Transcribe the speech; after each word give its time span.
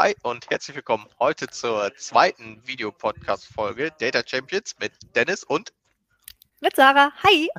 Hi 0.00 0.14
und 0.22 0.48
herzlich 0.48 0.76
willkommen 0.76 1.06
heute 1.18 1.48
zur 1.48 1.92
zweiten 1.96 2.64
Videopodcast-Folge 2.64 3.90
Data 3.98 4.22
Champions 4.24 4.76
mit 4.78 4.92
Dennis 5.16 5.42
und 5.42 5.72
mit 6.60 6.76
Sarah. 6.76 7.10
Hi. 7.24 7.48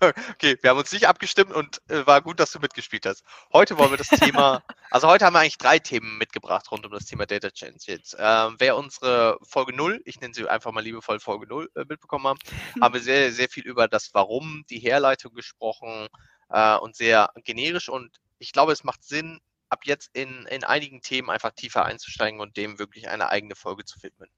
Okay, 0.00 0.56
wir 0.60 0.70
haben 0.70 0.78
uns 0.78 0.92
nicht 0.92 1.08
abgestimmt 1.08 1.52
und 1.52 1.80
äh, 1.88 2.06
war 2.06 2.22
gut, 2.22 2.38
dass 2.38 2.52
du 2.52 2.60
mitgespielt 2.60 3.04
hast. 3.04 3.24
Heute 3.52 3.78
wollen 3.78 3.90
wir 3.90 3.96
das 3.96 4.08
Thema, 4.08 4.62
also 4.92 5.08
heute 5.08 5.24
haben 5.24 5.34
wir 5.34 5.40
eigentlich 5.40 5.58
drei 5.58 5.80
Themen 5.80 6.18
mitgebracht 6.18 6.70
rund 6.70 6.86
um 6.86 6.92
das 6.92 7.06
Thema 7.06 7.26
Data 7.26 7.48
Champions. 7.52 8.16
Ähm, 8.18 8.54
wer 8.58 8.76
unsere 8.76 9.38
Folge 9.42 9.72
0, 9.74 10.00
ich 10.04 10.20
nenne 10.20 10.34
sie 10.34 10.48
einfach 10.48 10.70
mal 10.70 10.84
liebevoll 10.84 11.18
Folge 11.18 11.48
0, 11.48 11.70
äh, 11.74 11.84
mitbekommen 11.88 12.26
haben, 12.26 12.38
hm. 12.74 12.82
haben 12.82 12.94
wir 12.94 13.00
sehr, 13.00 13.32
sehr 13.32 13.48
viel 13.48 13.64
über 13.64 13.88
das 13.88 14.14
Warum, 14.14 14.64
die 14.70 14.78
Herleitung 14.78 15.34
gesprochen 15.34 16.08
äh, 16.48 16.76
und 16.76 16.94
sehr 16.96 17.30
generisch 17.44 17.88
und 17.88 18.20
ich 18.38 18.52
glaube, 18.52 18.72
es 18.72 18.84
macht 18.84 19.02
Sinn, 19.02 19.40
ab 19.68 19.80
jetzt 19.84 20.10
in, 20.14 20.46
in 20.46 20.64
einigen 20.64 21.00
Themen 21.02 21.30
einfach 21.30 21.52
tiefer 21.52 21.84
einzusteigen 21.84 22.40
und 22.40 22.56
dem 22.56 22.78
wirklich 22.78 23.08
eine 23.08 23.28
eigene 23.28 23.54
Folge 23.54 23.84
zu 23.84 24.02
widmen. 24.02 24.30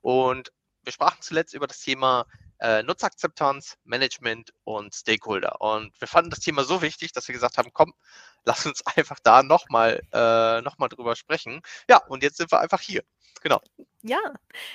Und 0.00 0.52
wir 0.84 0.92
sprachen 0.92 1.20
zuletzt 1.20 1.54
über 1.54 1.66
das 1.66 1.80
Thema 1.80 2.26
äh, 2.58 2.82
Nutzerakzeptanz, 2.82 3.76
Management 3.84 4.52
und 4.64 4.94
Stakeholder. 4.94 5.60
Und 5.60 5.98
wir 6.00 6.08
fanden 6.08 6.30
das 6.30 6.40
Thema 6.40 6.64
so 6.64 6.82
wichtig, 6.82 7.12
dass 7.12 7.28
wir 7.28 7.32
gesagt 7.32 7.58
haben, 7.58 7.72
komm, 7.72 7.92
lass 8.44 8.66
uns 8.66 8.84
einfach 8.86 9.18
da 9.22 9.42
nochmal 9.42 10.02
äh, 10.12 10.60
noch 10.62 10.76
drüber 10.76 11.16
sprechen. 11.16 11.62
Ja, 11.88 11.98
und 12.08 12.22
jetzt 12.22 12.38
sind 12.38 12.50
wir 12.50 12.60
einfach 12.60 12.80
hier. 12.80 13.02
Genau. 13.42 13.60
Ja, 14.02 14.18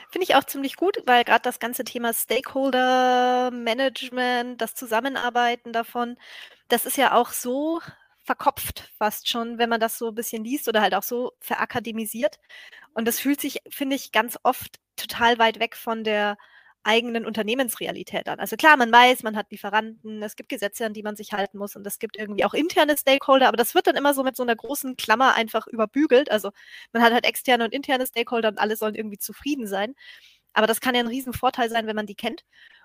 finde 0.10 0.24
ich 0.24 0.36
auch 0.36 0.44
ziemlich 0.44 0.76
gut, 0.76 0.98
weil 1.06 1.24
gerade 1.24 1.42
das 1.42 1.60
ganze 1.60 1.84
Thema 1.84 2.14
Stakeholder 2.14 3.52
Management, 3.52 4.62
das 4.62 4.74
Zusammenarbeiten 4.74 5.72
davon, 5.74 6.18
das 6.68 6.86
ist 6.86 6.98
ja 6.98 7.14
auch 7.14 7.32
so 7.32 7.82
verkopft 8.28 8.92
fast 8.98 9.30
schon, 9.30 9.58
wenn 9.58 9.70
man 9.70 9.80
das 9.80 9.98
so 9.98 10.10
ein 10.10 10.16
bisschen 10.16 10.44
liest 10.44 10.68
oder 10.68 10.82
halt 10.82 10.94
auch 10.94 11.04
so 11.04 11.32
verakademisiert. 11.40 12.40
Und 12.94 13.08
das 13.08 13.20
fühlt 13.20 13.42
sich, 13.42 13.60
finde 13.70 13.96
ich, 13.96 14.12
ganz 14.12 14.38
oft 14.44 14.78
total 14.98 15.40
weit 15.40 15.60
weg 15.60 15.76
von 15.76 16.04
der 16.04 16.38
eigenen 16.84 17.26
Unternehmensrealität 17.26 18.30
an. 18.30 18.40
Also 18.40 18.56
klar, 18.56 18.78
man 18.78 18.92
weiß, 18.92 19.24
man 19.24 19.36
hat 19.36 19.52
Lieferanten, 19.52 20.24
es 20.24 20.36
gibt 20.36 20.50
Gesetze, 20.50 20.86
an 20.86 20.94
die 20.94 21.04
man 21.04 21.16
sich 21.16 21.34
halten 21.34 21.58
muss 21.58 21.76
und 21.76 21.86
es 21.88 22.00
gibt 22.00 22.18
irgendwie 22.18 22.46
auch 22.46 22.54
interne 22.54 22.98
Stakeholder, 22.98 23.48
aber 23.50 23.58
das 23.58 23.76
wird 23.76 23.88
dann 23.88 23.96
immer 23.98 24.14
so 24.14 24.24
mit 24.24 24.38
so 24.38 24.44
einer 24.44 24.56
großen 24.56 24.96
Klammer 24.98 25.36
einfach 25.36 25.68
überbügelt. 25.68 26.32
Also 26.32 26.52
man 26.94 27.04
hat 27.04 27.14
halt 27.14 27.26
externe 27.26 27.66
und 27.66 27.74
interne 27.74 28.08
Stakeholder 28.08 28.50
und 28.50 28.60
alle 28.60 28.78
sollen 28.78 28.96
irgendwie 28.96 29.18
zufrieden 29.18 29.68
sein. 29.68 29.96
Aber 30.54 30.68
das 30.68 30.82
kann 30.82 30.96
ja 30.96 31.02
ein 31.02 31.08
Riesenvorteil 31.08 31.70
sein, 31.70 31.88
wenn 31.88 31.96
man 31.96 32.08
die 32.08 32.16
kennt 32.16 32.44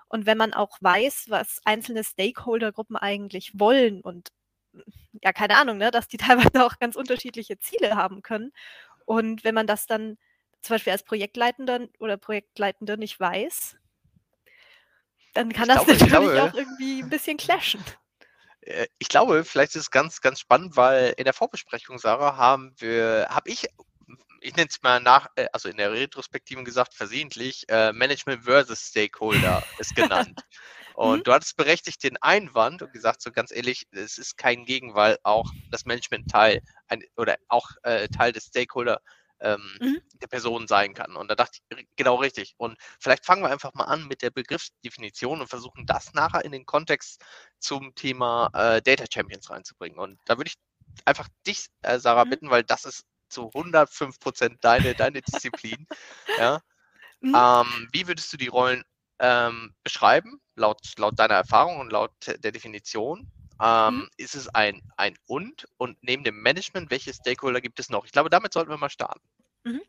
und 0.09 0.25
wenn 0.25 0.37
man 0.37 0.53
auch 0.53 0.77
weiß, 0.81 1.25
was 1.29 1.59
einzelne 1.65 2.03
Stakeholdergruppen 2.03 2.97
eigentlich 2.97 3.53
wollen 3.55 4.01
und 4.01 4.29
ja, 5.21 5.31
keine 5.31 5.57
Ahnung, 5.57 5.77
ne, 5.77 5.91
dass 5.91 6.07
die 6.07 6.17
teilweise 6.17 6.65
auch 6.65 6.79
ganz 6.79 6.95
unterschiedliche 6.95 7.59
Ziele 7.59 7.95
haben 7.95 8.21
können. 8.21 8.51
Und 9.05 9.43
wenn 9.43 9.55
man 9.55 9.67
das 9.67 9.85
dann 9.85 10.17
zum 10.61 10.75
Beispiel 10.75 10.93
als 10.93 11.03
Projektleitender 11.03 11.87
oder 11.99 12.17
Projektleitender 12.17 12.97
nicht 12.97 13.19
weiß, 13.19 13.75
dann 15.33 15.51
kann 15.51 15.69
ich 15.69 15.75
das 15.75 15.85
glaube, 15.85 15.91
natürlich 15.91 16.11
glaube, 16.11 16.43
auch 16.43 16.53
irgendwie 16.53 17.03
ein 17.03 17.09
bisschen 17.09 17.37
clashen. 17.37 17.83
Äh, 18.61 18.87
ich 18.99 19.09
glaube, 19.09 19.43
vielleicht 19.43 19.75
ist 19.75 19.83
es 19.83 19.91
ganz, 19.91 20.21
ganz 20.21 20.39
spannend, 20.39 20.77
weil 20.77 21.13
in 21.17 21.25
der 21.25 21.33
Vorbesprechung, 21.33 21.97
Sarah, 21.97 22.37
haben 22.37 22.73
wir, 22.77 23.27
habe 23.29 23.49
ich, 23.49 23.67
ich 24.41 24.55
nenne 24.55 24.69
es 24.69 24.81
mal 24.81 25.01
nach, 25.01 25.27
äh, 25.35 25.47
also 25.51 25.69
in 25.69 25.77
der 25.77 25.91
Retrospektiven 25.91 26.65
gesagt, 26.65 26.93
versehentlich, 26.93 27.67
äh, 27.69 27.91
Management 27.91 28.43
versus 28.43 28.79
Stakeholder 28.87 29.63
ist 29.79 29.95
genannt. 29.95 30.39
Und 30.95 31.19
mhm. 31.19 31.23
du 31.23 31.33
hattest 31.33 31.57
berechtigt 31.57 32.03
den 32.03 32.17
Einwand 32.17 32.81
und 32.81 32.93
gesagt, 32.93 33.21
so 33.21 33.31
ganz 33.31 33.51
ehrlich, 33.51 33.87
es 33.91 34.17
ist 34.17 34.37
kein 34.37 34.65
Gegen, 34.65 34.93
weil 34.95 35.17
auch 35.23 35.49
das 35.71 35.85
Management 35.85 36.29
Teil 36.29 36.61
ein, 36.87 37.03
oder 37.17 37.37
auch 37.47 37.69
äh, 37.83 38.07
Teil 38.09 38.31
des 38.31 38.45
Stakeholder 38.45 39.01
ähm, 39.43 39.77
mhm. 39.79 40.01
der 40.21 40.27
Person 40.27 40.67
sein 40.67 40.93
kann. 40.93 41.15
Und 41.15 41.29
da 41.29 41.35
dachte 41.35 41.59
ich, 41.69 41.87
genau 41.95 42.15
richtig. 42.15 42.55
Und 42.57 42.77
vielleicht 42.99 43.25
fangen 43.25 43.43
wir 43.43 43.51
einfach 43.51 43.73
mal 43.73 43.85
an 43.85 44.07
mit 44.07 44.21
der 44.21 44.31
Begriffsdefinition 44.31 45.41
und 45.41 45.47
versuchen 45.47 45.85
das 45.85 46.13
nachher 46.13 46.45
in 46.45 46.51
den 46.51 46.65
Kontext 46.65 47.21
zum 47.59 47.93
Thema 47.95 48.49
äh, 48.53 48.81
Data 48.81 49.05
Champions 49.11 49.49
reinzubringen. 49.49 49.99
Und 49.99 50.19
da 50.25 50.37
würde 50.37 50.49
ich 50.49 50.55
einfach 51.05 51.27
dich, 51.45 51.67
äh, 51.81 51.99
Sarah, 51.99 52.25
mhm. 52.25 52.29
bitten, 52.29 52.49
weil 52.49 52.63
das 52.63 52.85
ist 52.85 53.05
zu 53.29 53.47
105 53.53 54.19
Prozent 54.19 54.63
deine, 54.63 54.95
deine 54.95 55.21
Disziplin. 55.21 55.87
ja. 56.37 56.59
Mhm. 57.25 57.35
Ähm, 57.37 57.87
wie 57.93 58.05
würdest 58.05 58.33
du 58.33 58.35
die 58.35 58.49
Rollen 58.49 58.83
ähm, 59.19 59.73
beschreiben, 59.83 60.41
laut, 60.55 60.79
laut 60.97 61.17
deiner 61.17 61.35
Erfahrung 61.35 61.79
und 61.79 61.91
laut 61.91 62.11
der 62.25 62.51
Definition? 62.51 63.31
Ähm, 63.61 63.95
mhm. 63.95 64.09
Ist 64.17 64.35
es 64.35 64.47
ein, 64.49 64.81
ein 64.97 65.17
Und? 65.27 65.65
Und 65.77 65.97
neben 66.01 66.23
dem 66.23 66.41
Management, 66.41 66.91
welche 66.91 67.13
Stakeholder 67.13 67.61
gibt 67.61 67.79
es 67.79 67.89
noch? 67.89 68.05
Ich 68.05 68.11
glaube, 68.11 68.29
damit 68.29 68.53
sollten 68.53 68.69
wir 68.69 68.77
mal 68.77 68.89
starten. 68.89 69.21
Mhm. 69.63 69.81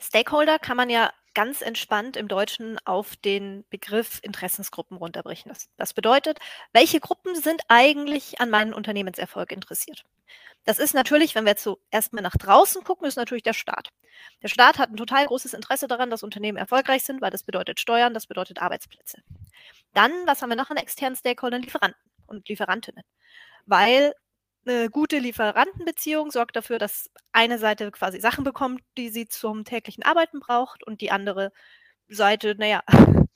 Stakeholder 0.00 0.58
kann 0.58 0.76
man 0.76 0.90
ja 0.90 1.12
ganz 1.34 1.62
entspannt 1.62 2.16
im 2.16 2.26
Deutschen 2.26 2.78
auf 2.84 3.16
den 3.16 3.64
Begriff 3.70 4.18
Interessensgruppen 4.22 4.96
runterbrechen. 4.96 5.50
Das, 5.50 5.68
das 5.76 5.94
bedeutet, 5.94 6.38
welche 6.72 6.98
Gruppen 6.98 7.36
sind 7.36 7.62
eigentlich 7.68 8.40
an 8.40 8.50
meinem 8.50 8.72
Unternehmenserfolg 8.72 9.52
interessiert? 9.52 10.04
Das 10.64 10.78
ist 10.78 10.94
natürlich, 10.94 11.34
wenn 11.34 11.44
wir 11.44 11.52
jetzt 11.52 11.64
so 11.64 11.80
erstmal 11.90 12.22
nach 12.22 12.36
draußen 12.36 12.84
gucken, 12.84 13.06
ist 13.06 13.16
natürlich 13.16 13.42
der 13.42 13.54
Staat. 13.54 13.88
Der 14.42 14.48
Staat 14.48 14.78
hat 14.78 14.90
ein 14.90 14.96
total 14.96 15.26
großes 15.26 15.54
Interesse 15.54 15.88
daran, 15.88 16.10
dass 16.10 16.22
Unternehmen 16.22 16.58
erfolgreich 16.58 17.04
sind, 17.04 17.22
weil 17.22 17.30
das 17.30 17.44
bedeutet 17.44 17.80
Steuern, 17.80 18.12
das 18.12 18.26
bedeutet 18.26 18.60
Arbeitsplätze. 18.60 19.22
Dann, 19.94 20.12
was 20.26 20.42
haben 20.42 20.50
wir 20.50 20.56
noch 20.56 20.70
an 20.70 20.76
externen 20.76 21.16
Stakeholdern? 21.16 21.62
Lieferanten 21.62 22.00
und 22.26 22.48
Lieferantinnen. 22.48 23.04
Weil 23.66 24.14
eine 24.66 24.90
gute 24.90 25.18
Lieferantenbeziehung 25.18 26.30
sorgt 26.30 26.56
dafür, 26.56 26.78
dass 26.78 27.10
eine 27.32 27.58
Seite 27.58 27.90
quasi 27.90 28.20
Sachen 28.20 28.44
bekommt, 28.44 28.82
die 28.98 29.08
sie 29.08 29.26
zum 29.26 29.64
täglichen 29.64 30.04
Arbeiten 30.04 30.40
braucht 30.40 30.84
und 30.86 31.00
die 31.00 31.10
andere 31.10 31.52
Seite, 32.08 32.54
naja, 32.58 32.82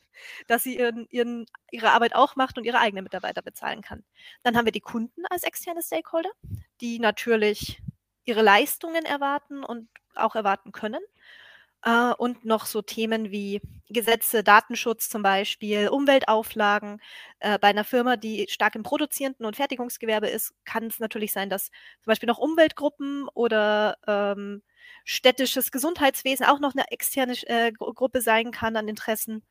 dass 0.47 0.63
sie 0.63 0.79
ihren, 0.79 1.07
ihren, 1.11 1.47
ihre 1.71 1.93
Arbeit 1.93 2.15
auch 2.15 2.37
macht 2.37 2.59
und 2.59 2.65
ihre 2.65 2.79
eigenen 2.79 3.05
Mitarbeiter 3.05 3.43
bezahlen 3.43 3.83
kann. 3.83 4.05
Dann 4.43 4.57
haben 4.57 4.67
wir 4.67 4.73
die 4.73 4.81
Kunden 4.81 5.25
als 5.31 5.45
externe 5.45 5.83
Stakeholder, 5.83 6.31
die 6.81 6.99
natürlich 6.99 7.83
ihre 8.25 8.43
Leistungen 8.43 9.05
erwarten 9.05 9.65
und 9.65 9.89
auch 10.15 10.35
erwarten 10.35 10.73
können. 10.73 11.01
Äh, 11.85 12.13
und 12.15 12.45
noch 12.45 12.67
so 12.67 12.83
Themen 12.83 13.31
wie 13.31 13.61
Gesetze, 13.91 14.43
Datenschutz 14.43 15.09
zum 15.11 15.23
Beispiel, 15.23 15.89
Umweltauflagen. 15.89 17.01
Äh, 17.41 17.59
bei 17.59 17.69
einer 17.69 17.85
Firma, 17.85 18.17
die 18.17 18.47
stark 18.49 18.75
im 18.75 18.83
produzierenden 18.83 19.45
und 19.47 19.57
Fertigungsgewerbe 19.57 20.29
ist, 20.29 20.55
kann 20.65 20.87
es 20.87 20.99
natürlich 20.99 21.33
sein, 21.33 21.51
dass 21.51 21.67
zum 21.67 22.07
Beispiel 22.07 22.27
noch 22.27 22.39
Umweltgruppen 22.39 23.29
oder 23.35 23.99
ähm, 24.07 24.63
städtisches 25.05 25.71
Gesundheitswesen 25.71 26.47
auch 26.47 26.61
noch 26.61 26.75
eine 26.75 26.91
externe 26.91 27.35
äh, 27.47 27.73
Gruppe 27.73 28.23
sein 28.23 28.51
kann 28.51 28.77
an 28.77 28.89
Interessen. 28.89 29.45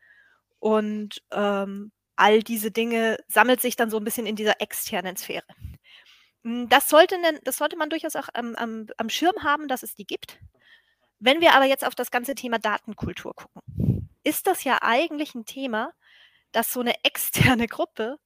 Und 0.60 1.22
ähm, 1.32 1.92
all 2.16 2.42
diese 2.42 2.72
Dinge 2.72 3.18
sammelt 3.28 3.62
sich 3.62 3.76
dann 3.76 3.90
so 3.92 3.98
ein 3.98 4.04
bisschen 4.04 4.26
in 4.26 4.36
dieser 4.36 4.62
externen 4.62 5.18
Sphäre. 5.18 5.44
Hm, 6.44 6.70
das 6.70 6.90
sollte, 6.90 7.18
das 7.44 7.58
sollte 7.58 7.78
man 7.78 7.90
durchaus 7.90 8.16
auch 8.16 8.30
am, 8.34 8.56
am, 8.56 8.88
am 8.98 9.10
Schirm 9.10 9.44
haben, 9.44 9.68
dass 9.68 9.84
es 9.84 9.96
die 9.96 10.06
gibt. 10.06 10.40
Wenn 11.20 11.42
wir 11.42 11.54
aber 11.54 11.66
jetzt 11.66 11.86
auf 11.86 11.96
das 11.96 12.12
ganze 12.12 12.36
Thema 12.36 12.60
Datenkultur 12.60 13.34
gucken, 13.36 14.10
ist 14.24 14.48
das 14.48 14.64
ja 14.64 14.80
eigentlich 14.82 15.36
ein 15.36 15.46
Thema, 15.46 15.94
das 16.52 16.74
so 16.74 16.82
eine 16.82 16.96
externe 17.04 17.68
Gruppe 17.68 18.18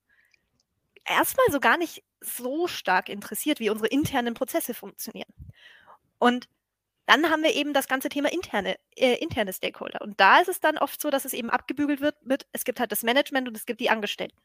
erstmal 1.05 1.47
so 1.51 1.59
gar 1.59 1.77
nicht 1.77 2.03
so 2.21 2.67
stark 2.67 3.09
interessiert, 3.09 3.59
wie 3.59 3.69
unsere 3.69 3.87
internen 3.87 4.33
Prozesse 4.33 4.73
funktionieren. 4.73 5.31
Und 6.19 6.49
dann 7.05 7.29
haben 7.29 7.43
wir 7.43 7.53
eben 7.53 7.73
das 7.73 7.87
ganze 7.87 8.09
Thema 8.09 8.31
interne, 8.31 8.75
äh, 8.97 9.15
interne 9.15 9.53
Stakeholder. 9.53 10.01
Und 10.01 10.19
da 10.19 10.39
ist 10.39 10.49
es 10.49 10.59
dann 10.59 10.77
oft 10.77 10.99
so, 11.01 11.09
dass 11.09 11.23
es 11.23 11.33
eben 11.33 11.49
abgebügelt 11.49 12.01
wird 12.01 12.25
mit, 12.25 12.45
es 12.51 12.65
gibt 12.65 12.79
halt 12.79 12.91
das 12.91 13.03
Management 13.03 13.47
und 13.47 13.55
es 13.55 13.65
gibt 13.65 13.79
die 13.79 13.89
Angestellten. 13.89 14.37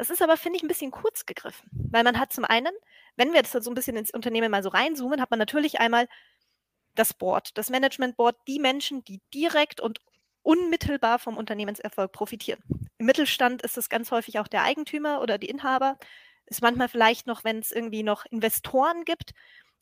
Das 0.00 0.08
ist 0.08 0.22
aber, 0.22 0.38
finde 0.38 0.56
ich, 0.56 0.62
ein 0.62 0.68
bisschen 0.68 0.90
kurz 0.90 1.26
gegriffen. 1.26 1.68
Weil 1.90 2.04
man 2.04 2.18
hat 2.18 2.32
zum 2.32 2.46
einen, 2.46 2.72
wenn 3.16 3.32
wir 3.32 3.40
jetzt 3.40 3.52
so 3.52 3.70
ein 3.70 3.74
bisschen 3.74 3.98
ins 3.98 4.10
Unternehmen 4.10 4.50
mal 4.50 4.62
so 4.62 4.70
reinzoomen, 4.70 5.20
hat 5.20 5.28
man 5.28 5.38
natürlich 5.38 5.78
einmal 5.78 6.08
das 6.94 7.12
Board, 7.12 7.50
das 7.58 7.68
Management 7.68 8.16
Board, 8.16 8.34
die 8.48 8.60
Menschen, 8.60 9.04
die 9.04 9.20
direkt 9.34 9.78
und 9.78 9.98
unmittelbar 10.40 11.18
vom 11.18 11.36
Unternehmenserfolg 11.36 12.12
profitieren. 12.12 12.62
Im 12.96 13.04
Mittelstand 13.04 13.60
ist 13.60 13.76
es 13.76 13.90
ganz 13.90 14.10
häufig 14.10 14.38
auch 14.38 14.48
der 14.48 14.62
Eigentümer 14.62 15.20
oder 15.20 15.36
die 15.36 15.50
Inhaber. 15.50 15.98
Ist 16.46 16.62
manchmal 16.62 16.88
vielleicht 16.88 17.26
noch, 17.26 17.44
wenn 17.44 17.58
es 17.58 17.70
irgendwie 17.70 18.02
noch 18.02 18.24
Investoren 18.30 19.04
gibt, 19.04 19.32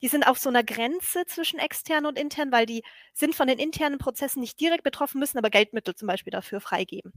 die 0.02 0.08
sind 0.08 0.26
auf 0.26 0.38
so 0.38 0.48
einer 0.48 0.64
Grenze 0.64 1.26
zwischen 1.26 1.60
extern 1.60 2.06
und 2.06 2.18
intern, 2.18 2.50
weil 2.50 2.66
die 2.66 2.82
sind 3.14 3.36
von 3.36 3.46
den 3.46 3.60
internen 3.60 3.98
Prozessen 3.98 4.40
nicht 4.40 4.58
direkt 4.58 4.82
betroffen, 4.82 5.20
müssen 5.20 5.38
aber 5.38 5.50
Geldmittel 5.50 5.94
zum 5.94 6.08
Beispiel 6.08 6.32
dafür 6.32 6.60
freigeben. 6.60 7.12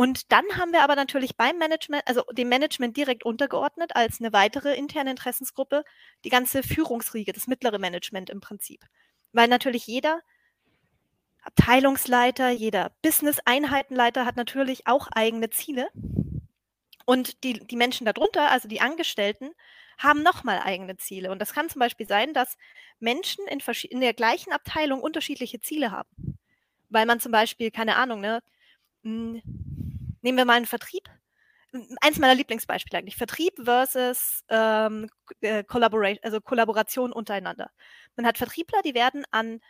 Und 0.00 0.32
dann 0.32 0.46
haben 0.56 0.72
wir 0.72 0.80
aber 0.82 0.96
natürlich 0.96 1.36
beim 1.36 1.58
Management, 1.58 2.04
also 2.06 2.22
dem 2.32 2.48
Management 2.48 2.96
direkt 2.96 3.22
untergeordnet 3.22 3.94
als 3.94 4.18
eine 4.18 4.32
weitere 4.32 4.74
interne 4.74 5.10
Interessensgruppe, 5.10 5.84
die 6.24 6.30
ganze 6.30 6.62
Führungsriege, 6.62 7.34
das 7.34 7.46
mittlere 7.46 7.78
Management 7.78 8.30
im 8.30 8.40
Prinzip. 8.40 8.80
Weil 9.34 9.48
natürlich 9.48 9.86
jeder 9.86 10.22
Abteilungsleiter, 11.42 12.48
jeder 12.48 12.92
Business-Einheitenleiter 13.02 14.24
hat 14.24 14.36
natürlich 14.36 14.86
auch 14.86 15.06
eigene 15.08 15.50
Ziele. 15.50 15.90
Und 17.04 17.44
die, 17.44 17.52
die 17.52 17.76
Menschen 17.76 18.06
darunter, 18.06 18.50
also 18.50 18.68
die 18.68 18.80
Angestellten, 18.80 19.50
haben 19.98 20.22
nochmal 20.22 20.60
eigene 20.60 20.96
Ziele. 20.96 21.30
Und 21.30 21.42
das 21.42 21.52
kann 21.52 21.68
zum 21.68 21.80
Beispiel 21.80 22.08
sein, 22.08 22.32
dass 22.32 22.56
Menschen 23.00 23.46
in, 23.48 23.60
in 23.90 24.00
der 24.00 24.14
gleichen 24.14 24.54
Abteilung 24.54 25.02
unterschiedliche 25.02 25.60
Ziele 25.60 25.90
haben. 25.90 26.38
Weil 26.88 27.04
man 27.04 27.20
zum 27.20 27.32
Beispiel, 27.32 27.70
keine 27.70 27.96
Ahnung, 27.96 28.22
ne, 28.22 28.42
hm, 29.02 29.42
nehmen 30.22 30.38
wir 30.38 30.44
mal 30.44 30.56
einen 30.56 30.66
Vertrieb. 30.66 31.08
Eins 32.00 32.18
meiner 32.18 32.34
Lieblingsbeispiele 32.34 32.98
eigentlich. 32.98 33.16
Vertrieb 33.16 33.54
versus 33.62 34.42
ähm, 34.48 35.08
äh, 35.40 35.62
also 36.22 36.40
Kollaboration 36.40 37.12
untereinander. 37.12 37.70
Man 38.16 38.26
hat 38.26 38.38
Vertriebler, 38.38 38.82
die 38.82 38.94
werden 38.94 39.24
an 39.30 39.60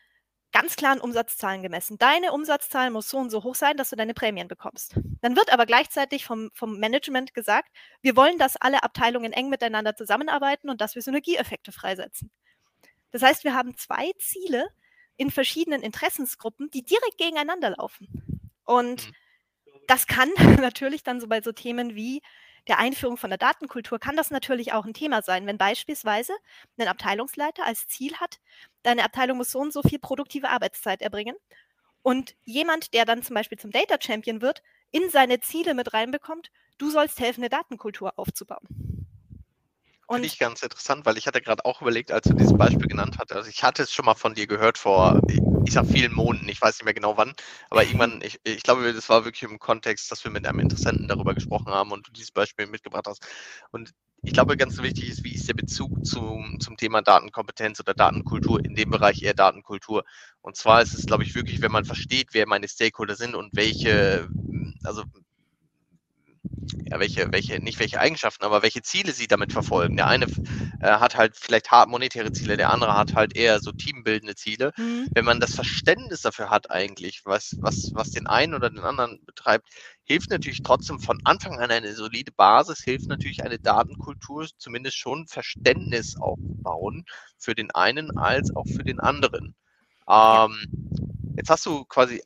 ganz 0.53 0.77
klaren 0.77 1.01
Umsatzzahlen 1.01 1.63
gemessen. 1.63 1.99
Deine 1.99 2.33
Umsatzzahl 2.33 2.91
muss 2.91 3.09
so 3.09 3.19
und 3.19 3.31
so 3.31 3.45
hoch 3.45 3.55
sein, 3.55 3.77
dass 3.77 3.91
du 3.91 3.97
deine 3.97 4.15
Prämien 4.15 4.49
bekommst. 4.49 4.97
Dann 5.21 5.37
wird 5.37 5.53
aber 5.53 5.67
gleichzeitig 5.67 6.25
vom, 6.25 6.51
vom 6.55 6.79
Management 6.79 7.35
gesagt, 7.35 7.69
wir 8.01 8.17
wollen, 8.17 8.39
dass 8.39 8.57
alle 8.57 8.83
Abteilungen 8.83 9.33
eng 9.33 9.49
miteinander 9.49 9.95
zusammenarbeiten 9.95 10.69
und 10.71 10.81
dass 10.81 10.95
wir 10.95 11.03
Synergieeffekte 11.03 11.71
freisetzen. 11.71 12.31
Das 13.13 13.23
heißt, 13.23 13.45
wir 13.45 13.55
haben 13.55 13.77
zwei 13.77 14.13
Ziele 14.19 14.69
in 15.17 15.31
verschiedenen 15.31 15.83
Interessensgruppen, 15.83 16.71
die 16.71 16.83
direkt 16.83 17.19
gegeneinander 17.19 17.71
laufen. 17.71 18.09
Und 18.65 19.07
mhm. 19.07 19.15
Das 19.91 20.07
kann 20.07 20.31
natürlich 20.61 21.03
dann 21.03 21.21
so 21.21 21.27
bei 21.27 21.43
so 21.43 21.51
Themen 21.51 21.97
wie 21.97 22.23
der 22.69 22.79
Einführung 22.79 23.17
von 23.17 23.31
der 23.31 23.39
Datenkultur 23.39 23.99
kann 23.99 24.17
das 24.17 24.31
natürlich 24.31 24.73
auch 24.73 24.85
ein 24.85 24.95
Thema 24.95 25.23
sein, 25.23 25.47
wenn 25.47 25.59
beispielsweise 25.59 26.33
ein 26.79 26.87
Abteilungsleiter 26.87 27.67
als 27.67 27.89
Ziel 27.89 28.15
hat, 28.15 28.39
deine 28.85 29.03
Abteilung 29.03 29.39
muss 29.39 29.51
so 29.51 29.59
und 29.59 29.73
so 29.73 29.83
viel 29.83 29.99
produktive 29.99 30.51
Arbeitszeit 30.51 31.03
erbringen 31.03 31.35
und 32.03 32.37
jemand, 32.45 32.95
der 32.95 33.05
dann 33.05 33.25
zum 33.25 33.35
Beispiel 33.35 33.59
zum 33.59 33.73
Data 33.73 33.97
Champion 34.01 34.41
wird, 34.41 34.63
in 34.93 35.11
seine 35.11 35.41
Ziele 35.41 35.75
mit 35.75 35.93
reinbekommt, 35.93 36.53
du 36.79 36.91
sollst 36.91 37.19
helfen, 37.19 37.41
eine 37.41 37.51
Datenkultur 37.51 38.17
aufzubauen. 38.17 38.90
Finde 40.11 40.27
ich 40.27 40.41
ganz 40.41 40.61
interessant, 40.63 41.07
weil 41.07 41.17
ich 41.19 41.29
hatte 41.29 41.41
gerade 41.41 41.65
auch 41.65 41.83
überlegt, 41.83 42.11
als 42.11 42.27
du 42.27 42.35
dieses 42.35 42.57
Beispiel 42.57 42.89
genannt 42.89 43.17
hast, 43.19 43.33
also 43.33 43.49
ich 43.49 43.63
hatte 43.63 43.85
es 43.85 43.93
schon 43.93 44.05
mal 44.05 44.17
von 44.17 44.35
dir 44.35 44.49
gehört 44.49 44.77
vor, 44.77 45.21
ich 45.65 45.73
sag 45.73 45.87
vielen 45.87 46.13
Monaten, 46.13 46.49
ich 46.49 46.61
weiß 46.61 46.79
nicht 46.79 46.85
mehr 46.85 46.95
genau 46.95 47.17
wann, 47.17 47.33
aber 47.71 47.85
irgendwann, 47.85 48.21
ich, 48.21 48.41
ich 48.43 48.65
glaube, 48.65 48.93
das 48.93 49.09
war 49.09 49.25
wirklich 49.25 49.45
im 49.45 49.61
Kontext, 49.61 50.11
dass 50.11 50.25
wir 50.25 50.33
mit 50.33 50.47
einem 50.49 50.59
Interessenten 50.59 51.07
darüber 51.07 51.33
gesprochen 51.33 51.69
haben 51.69 51.93
und 51.93 52.09
du 52.09 52.13
dieses 52.13 52.33
Beispiel 52.33 52.67
mitgebracht 52.67 53.07
hast. 53.07 53.25
Und 53.71 53.93
ich 54.23 54.33
glaube, 54.33 54.57
ganz 54.57 54.77
wichtig 54.83 55.11
ist, 55.11 55.23
wie 55.23 55.35
ist 55.35 55.49
der 55.49 55.55
Bezug 55.55 56.05
zum, 56.05 56.59
zum 56.59 56.77
Thema 56.77 57.03
Datenkompetenz 57.03 57.79
oder 57.79 57.95
Datenkultur, 57.95 58.65
in 58.65 58.75
dem 58.75 58.91
Bereich 58.91 59.23
eher 59.23 59.35
Datenkultur. 59.35 60.05
Und 60.43 60.57
zwar 60.57 60.83
ist 60.83 60.93
es, 60.93 61.07
glaube 61.07 61.23
ich, 61.23 61.37
wirklich, 61.37 61.63
wenn 61.63 61.73
man 61.73 61.85
versteht, 61.85 62.29
wer 62.33 62.49
meine 62.49 62.69
Stakeholder 62.69 63.15
sind 63.15 63.37
und 63.37 63.51
welche, 63.55 64.29
also 64.83 65.05
ja, 66.91 66.99
welche, 66.99 67.33
welche, 67.33 67.61
nicht 67.61 67.79
welche 67.79 68.01
Eigenschaften, 68.01 68.45
aber 68.45 68.63
welche 68.63 68.83
Ziele 68.83 69.13
sie 69.13 69.27
damit 69.27 69.53
verfolgen. 69.53 69.97
Der 69.97 70.09
eine 70.09 70.27
äh, 70.81 70.91
hat 70.93 71.17
halt 71.17 71.37
vielleicht 71.37 71.71
hart 71.71 71.89
monetäre 71.89 72.33
Ziele, 72.33 72.57
der 72.57 72.71
andere 72.71 72.97
hat 72.97 73.15
halt 73.15 73.37
eher 73.37 73.61
so 73.61 73.73
teambildende 73.73 74.35
Ziele. 74.35 74.73
Mhm. 74.77 75.09
Wenn 75.13 75.25
man 75.25 75.41
das 75.41 75.55
Verständnis 75.55 76.23
dafür 76.23 76.51
hat 76.51 76.71
eigentlich, 76.71 77.23
was, 77.25 77.57
was, 77.61 77.91
was 77.95 78.11
den 78.11 78.27
einen 78.27 78.55
oder 78.55 78.71
den 78.71 78.81
anderen 78.81 79.25
betreibt, 79.25 79.69
hilft 80.05 80.31
natürlich 80.31 80.63
trotzdem 80.63 80.99
von 80.99 81.19
Anfang 81.25 81.59
an 81.61 81.71
eine 81.71 81.95
solide 81.95 82.33
Basis, 82.33 82.83
hilft 82.83 83.09
natürlich 83.09 83.45
eine 83.45 83.59
Datenkultur, 83.59 84.49
zumindest 84.59 84.97
schon 84.97 85.27
Verständnis 85.27 86.17
aufbauen 86.17 87.05
für 87.39 87.55
den 87.55 87.71
einen 87.71 88.17
als 88.17 88.55
auch 88.55 88.67
für 88.67 88.85
den 88.85 89.01
anderen. 89.01 89.55
Ähm, 90.09 91.05
jetzt 91.37 91.51
hast 91.51 91.67
du 91.67 91.85
quasi 91.85 92.23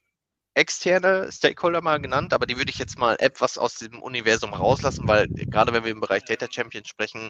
externe 0.55 1.31
Stakeholder 1.33 1.81
mal 1.81 2.01
genannt, 2.01 2.33
aber 2.33 2.47
die 2.47 2.57
würde 2.57 2.71
ich 2.71 2.79
jetzt 2.79 2.99
mal 2.99 3.17
etwas 3.19 3.59
aus 3.59 3.75
dem 3.75 4.01
Universum 4.01 4.55
rauslassen, 4.55 5.09
weil 5.09 5.29
gerade 5.29 5.73
wenn 5.73 5.85
wir 5.85 5.91
im 5.91 6.01
Bereich 6.01 6.25
Data 6.25 6.47
Champion 6.51 6.85
sprechen, 6.85 7.29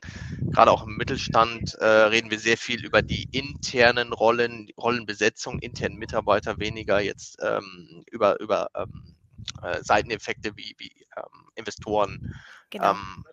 gerade 0.52 0.70
auch 0.70 0.86
im 0.86 0.96
Mittelstand, 0.96 1.74
äh, 1.74 1.84
reden 1.84 2.30
wir 2.30 2.38
sehr 2.38 2.58
viel 2.58 2.84
über 2.84 3.02
die 3.02 3.28
internen 3.32 4.12
Rollen, 4.12 4.68
Rollenbesetzung, 4.78 5.58
internen 5.60 5.96
Mitarbeiter, 5.96 6.58
weniger 6.58 7.00
jetzt 7.00 7.38
ähm, 7.42 8.04
über, 8.10 8.38
über 8.40 8.68
ähm, 8.74 9.14
äh, 9.62 9.82
Seiteneffekte 9.82 10.56
wie, 10.56 10.74
wie 10.78 11.06
ähm, 11.16 11.48
Investoren 11.54 12.34
genau. 12.70 12.92
Ähm, 12.92 13.24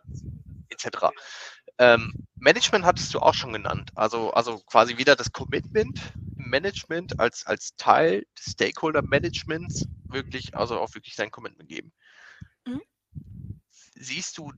etc. 0.70 1.08
Ähm, 1.78 2.14
Management 2.36 2.86
hattest 2.86 3.14
du 3.14 3.20
auch 3.20 3.34
schon 3.34 3.54
genannt, 3.54 3.92
also, 3.96 4.32
also 4.32 4.60
quasi 4.60 4.98
wieder 4.98 5.16
das 5.16 5.32
Commitment 5.32 6.00
Management 6.52 7.18
als, 7.20 7.48
als 7.48 7.76
Teil 7.78 8.28
des 8.38 8.52
Stakeholder-Managements 8.52 9.88
wirklich, 10.10 10.56
also 10.56 10.80
auch 10.80 10.94
wirklich 10.94 11.16
sein 11.16 11.32
Commitment 11.32 11.68
geben. 11.68 11.92
Mhm. 12.68 12.82
Siehst 13.96 14.38
du 14.38 14.54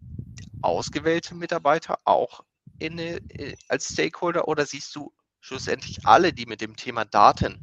ausgewählte 0.62 1.36
Mitarbeiter 1.36 2.00
auch 2.04 2.44
in, 2.80 2.98
in, 2.98 3.56
als 3.70 3.92
Stakeholder 3.92 4.48
oder 4.48 4.66
siehst 4.66 4.96
du 4.96 5.14
schlussendlich 5.40 6.06
alle, 6.06 6.34
die 6.34 6.46
mit 6.46 6.62
dem 6.62 6.76
Thema 6.76 7.06
Daten 7.06 7.62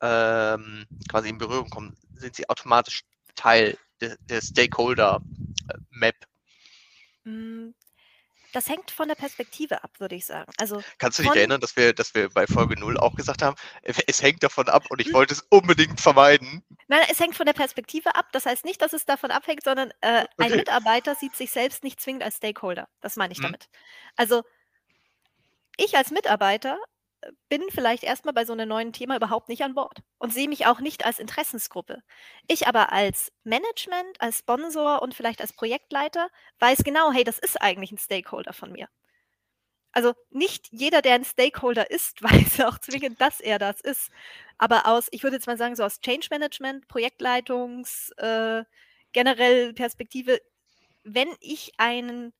ähm, 0.00 0.86
quasi 1.08 1.28
in 1.28 1.38
Berührung 1.38 1.68
kommen, 1.68 1.96
sind 2.14 2.36
sie 2.36 2.48
automatisch 2.48 3.04
Teil 3.34 3.78
de, 4.00 4.16
der 4.28 4.40
Stakeholder-Map? 4.40 6.16
Mm, 7.24 7.70
das 8.52 8.68
hängt 8.68 8.90
von 8.90 9.08
der 9.08 9.14
Perspektive 9.14 9.82
ab, 9.84 9.90
würde 9.98 10.14
ich 10.14 10.26
sagen. 10.26 10.50
Also 10.58 10.82
Kannst 10.98 11.18
du 11.18 11.22
dich 11.22 11.34
erinnern, 11.34 11.60
dass 11.60 11.76
wir, 11.76 11.92
dass 11.92 12.14
wir 12.14 12.30
bei 12.30 12.46
Folge 12.46 12.78
0 12.78 12.98
auch 12.98 13.14
gesagt 13.14 13.42
haben, 13.42 13.56
es 13.82 14.22
hängt 14.22 14.42
davon 14.42 14.68
ab 14.68 14.84
und 14.90 15.00
ich 15.00 15.12
wollte 15.12 15.34
es 15.34 15.46
unbedingt 15.50 16.00
vermeiden? 16.00 16.62
Nein, 16.86 17.06
es 17.10 17.20
hängt 17.20 17.36
von 17.36 17.46
der 17.46 17.52
Perspektive 17.52 18.14
ab. 18.14 18.26
Das 18.32 18.46
heißt 18.46 18.64
nicht, 18.64 18.80
dass 18.80 18.92
es 18.92 19.04
davon 19.04 19.30
abhängt, 19.30 19.64
sondern 19.64 19.92
äh, 20.00 20.24
ein 20.38 20.50
Mitarbeiter 20.52 21.14
sieht 21.14 21.36
sich 21.36 21.50
selbst 21.50 21.84
nicht 21.84 22.00
zwingend 22.00 22.22
als 22.22 22.36
Stakeholder. 22.36 22.88
Das 23.00 23.16
meine 23.16 23.32
ich 23.32 23.38
hm. 23.38 23.44
damit. 23.46 23.68
Also 24.16 24.42
ich 25.76 25.96
als 25.96 26.10
Mitarbeiter 26.10 26.78
bin 27.48 27.62
vielleicht 27.70 28.04
erstmal 28.04 28.34
bei 28.34 28.44
so 28.44 28.52
einem 28.52 28.68
neuen 28.68 28.92
Thema 28.92 29.16
überhaupt 29.16 29.48
nicht 29.48 29.62
an 29.62 29.74
Bord 29.74 30.02
und 30.18 30.32
sehe 30.32 30.48
mich 30.48 30.66
auch 30.66 30.80
nicht 30.80 31.04
als 31.04 31.18
Interessensgruppe. 31.18 32.02
Ich 32.48 32.66
aber 32.68 32.92
als 32.92 33.32
Management, 33.44 34.20
als 34.20 34.38
Sponsor 34.38 35.02
und 35.02 35.14
vielleicht 35.14 35.40
als 35.40 35.52
Projektleiter 35.52 36.28
weiß 36.60 36.84
genau, 36.84 37.12
hey, 37.12 37.24
das 37.24 37.38
ist 37.38 37.60
eigentlich 37.60 37.92
ein 37.92 37.98
Stakeholder 37.98 38.52
von 38.52 38.72
mir. 38.72 38.88
Also 39.92 40.14
nicht 40.30 40.68
jeder, 40.70 41.02
der 41.02 41.14
ein 41.14 41.24
Stakeholder 41.24 41.90
ist, 41.90 42.22
weiß 42.22 42.60
auch 42.60 42.78
zwingend, 42.78 43.20
dass 43.20 43.40
er 43.40 43.58
das 43.58 43.80
ist. 43.80 44.10
Aber 44.58 44.86
aus, 44.86 45.08
ich 45.10 45.22
würde 45.22 45.36
jetzt 45.36 45.46
mal 45.46 45.56
sagen, 45.58 45.76
so 45.76 45.84
aus 45.84 46.00
Change 46.00 46.28
Management, 46.30 46.88
Projektleitungs, 46.88 48.10
äh, 48.18 48.64
generell 49.12 49.72
Perspektive, 49.74 50.40
wenn 51.04 51.28
ich 51.40 51.72
einen 51.78 52.32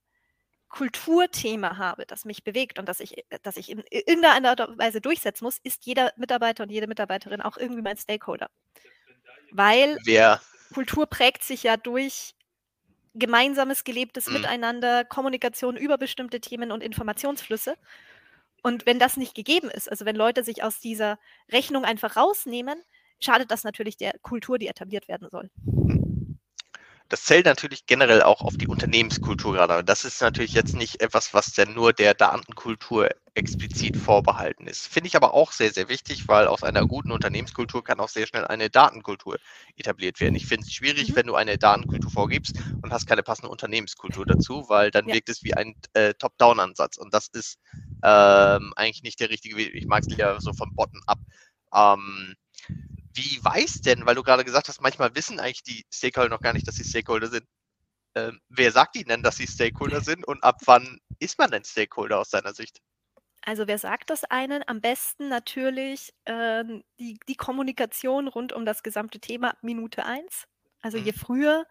Kulturthema 0.68 1.78
habe, 1.78 2.04
das 2.06 2.24
mich 2.24 2.44
bewegt 2.44 2.78
und 2.78 2.88
das 2.88 3.00
ich, 3.00 3.18
äh, 3.18 3.38
das 3.42 3.56
ich 3.56 3.70
in 3.70 3.82
irgendeiner 3.90 4.68
und 4.68 4.78
Weise 4.78 5.00
durchsetzen 5.00 5.44
muss, 5.44 5.58
ist 5.62 5.86
jeder 5.86 6.12
Mitarbeiter 6.16 6.62
und 6.62 6.70
jede 6.70 6.86
Mitarbeiterin 6.86 7.40
auch 7.40 7.56
irgendwie 7.56 7.82
mein 7.82 7.96
Stakeholder. 7.96 8.50
Weil 9.50 9.98
Wer? 10.04 10.40
Kultur 10.72 11.06
prägt 11.06 11.42
sich 11.42 11.62
ja 11.62 11.76
durch 11.76 12.34
gemeinsames 13.14 13.84
gelebtes 13.84 14.26
mhm. 14.26 14.34
Miteinander, 14.34 15.04
Kommunikation 15.04 15.76
über 15.76 15.98
bestimmte 15.98 16.40
Themen 16.40 16.70
und 16.70 16.82
Informationsflüsse. 16.82 17.76
Und 18.62 18.86
wenn 18.86 18.98
das 18.98 19.16
nicht 19.16 19.34
gegeben 19.34 19.70
ist, 19.70 19.90
also 19.90 20.04
wenn 20.04 20.16
Leute 20.16 20.44
sich 20.44 20.62
aus 20.62 20.80
dieser 20.80 21.18
Rechnung 21.50 21.84
einfach 21.84 22.16
rausnehmen, 22.16 22.82
schadet 23.20 23.50
das 23.50 23.64
natürlich 23.64 23.96
der 23.96 24.12
Kultur, 24.20 24.58
die 24.58 24.68
etabliert 24.68 25.08
werden 25.08 25.28
soll. 25.30 25.50
Das 27.08 27.24
zählt 27.24 27.46
natürlich 27.46 27.86
generell 27.86 28.22
auch 28.22 28.42
auf 28.42 28.58
die 28.58 28.68
Unternehmenskultur 28.68 29.54
gerade. 29.54 29.82
Das 29.82 30.04
ist 30.04 30.20
natürlich 30.20 30.52
jetzt 30.52 30.76
nicht 30.76 31.00
etwas, 31.00 31.32
was 31.32 31.56
ja 31.56 31.64
nur 31.64 31.94
der 31.94 32.12
Datenkultur 32.12 33.08
explizit 33.34 33.96
vorbehalten 33.96 34.66
ist. 34.66 34.86
Finde 34.88 35.08
ich 35.08 35.16
aber 35.16 35.32
auch 35.32 35.52
sehr, 35.52 35.72
sehr 35.72 35.88
wichtig, 35.88 36.28
weil 36.28 36.46
aus 36.46 36.62
einer 36.62 36.86
guten 36.86 37.12
Unternehmenskultur 37.12 37.82
kann 37.82 38.00
auch 38.00 38.08
sehr 38.08 38.26
schnell 38.26 38.44
eine 38.46 38.68
Datenkultur 38.68 39.38
etabliert 39.76 40.20
werden. 40.20 40.34
Ich 40.34 40.46
finde 40.46 40.66
es 40.66 40.72
schwierig, 40.72 41.10
mhm. 41.10 41.16
wenn 41.16 41.26
du 41.28 41.34
eine 41.34 41.56
Datenkultur 41.56 42.10
vorgibst 42.10 42.56
und 42.82 42.92
hast 42.92 43.06
keine 43.06 43.22
passende 43.22 43.48
Unternehmenskultur 43.48 44.26
dazu, 44.26 44.68
weil 44.68 44.90
dann 44.90 45.08
ja. 45.08 45.14
wirkt 45.14 45.30
es 45.30 45.42
wie 45.44 45.54
ein 45.54 45.76
äh, 45.94 46.12
Top-Down-Ansatz 46.14 46.98
und 46.98 47.14
das 47.14 47.28
ist 47.28 47.58
ähm, 48.02 48.72
eigentlich 48.76 49.02
nicht 49.02 49.20
der 49.20 49.30
richtige 49.30 49.56
Weg. 49.56 49.74
Ich 49.74 49.86
mag 49.86 50.02
es 50.02 50.08
lieber 50.08 50.40
so 50.40 50.52
von 50.52 50.74
Bottom-up. 50.74 51.20
Ähm, 51.74 52.34
wie 53.18 53.44
weiß 53.44 53.80
denn, 53.80 54.06
weil 54.06 54.14
du 54.14 54.22
gerade 54.22 54.44
gesagt 54.44 54.68
hast, 54.68 54.80
manchmal 54.80 55.14
wissen 55.14 55.40
eigentlich 55.40 55.64
die 55.64 55.84
Stakeholder 55.92 56.30
noch 56.30 56.40
gar 56.40 56.52
nicht, 56.52 56.66
dass 56.68 56.76
sie 56.76 56.84
Stakeholder 56.84 57.26
sind. 57.26 57.46
Ähm, 58.14 58.40
wer 58.48 58.70
sagt 58.72 58.96
ihnen 58.96 59.08
denn, 59.08 59.22
dass 59.22 59.36
sie 59.36 59.46
Stakeholder 59.46 60.00
sind 60.00 60.26
und 60.26 60.42
ab 60.44 60.56
wann 60.64 61.00
ist 61.18 61.38
man 61.38 61.50
denn 61.50 61.64
Stakeholder 61.64 62.20
aus 62.20 62.30
deiner 62.30 62.54
Sicht? 62.54 62.80
Also 63.42 63.66
wer 63.66 63.78
sagt 63.78 64.10
das 64.10 64.24
einen? 64.24 64.62
Am 64.66 64.80
besten 64.80 65.28
natürlich 65.28 66.12
äh, 66.26 66.64
die, 66.98 67.18
die 67.28 67.34
Kommunikation 67.34 68.28
rund 68.28 68.52
um 68.52 68.64
das 68.64 68.82
gesamte 68.82 69.20
Thema 69.20 69.54
Minute 69.62 70.04
1. 70.04 70.44
Also 70.80 70.98
mhm. 70.98 71.04
je 71.04 71.12
früher 71.12 71.66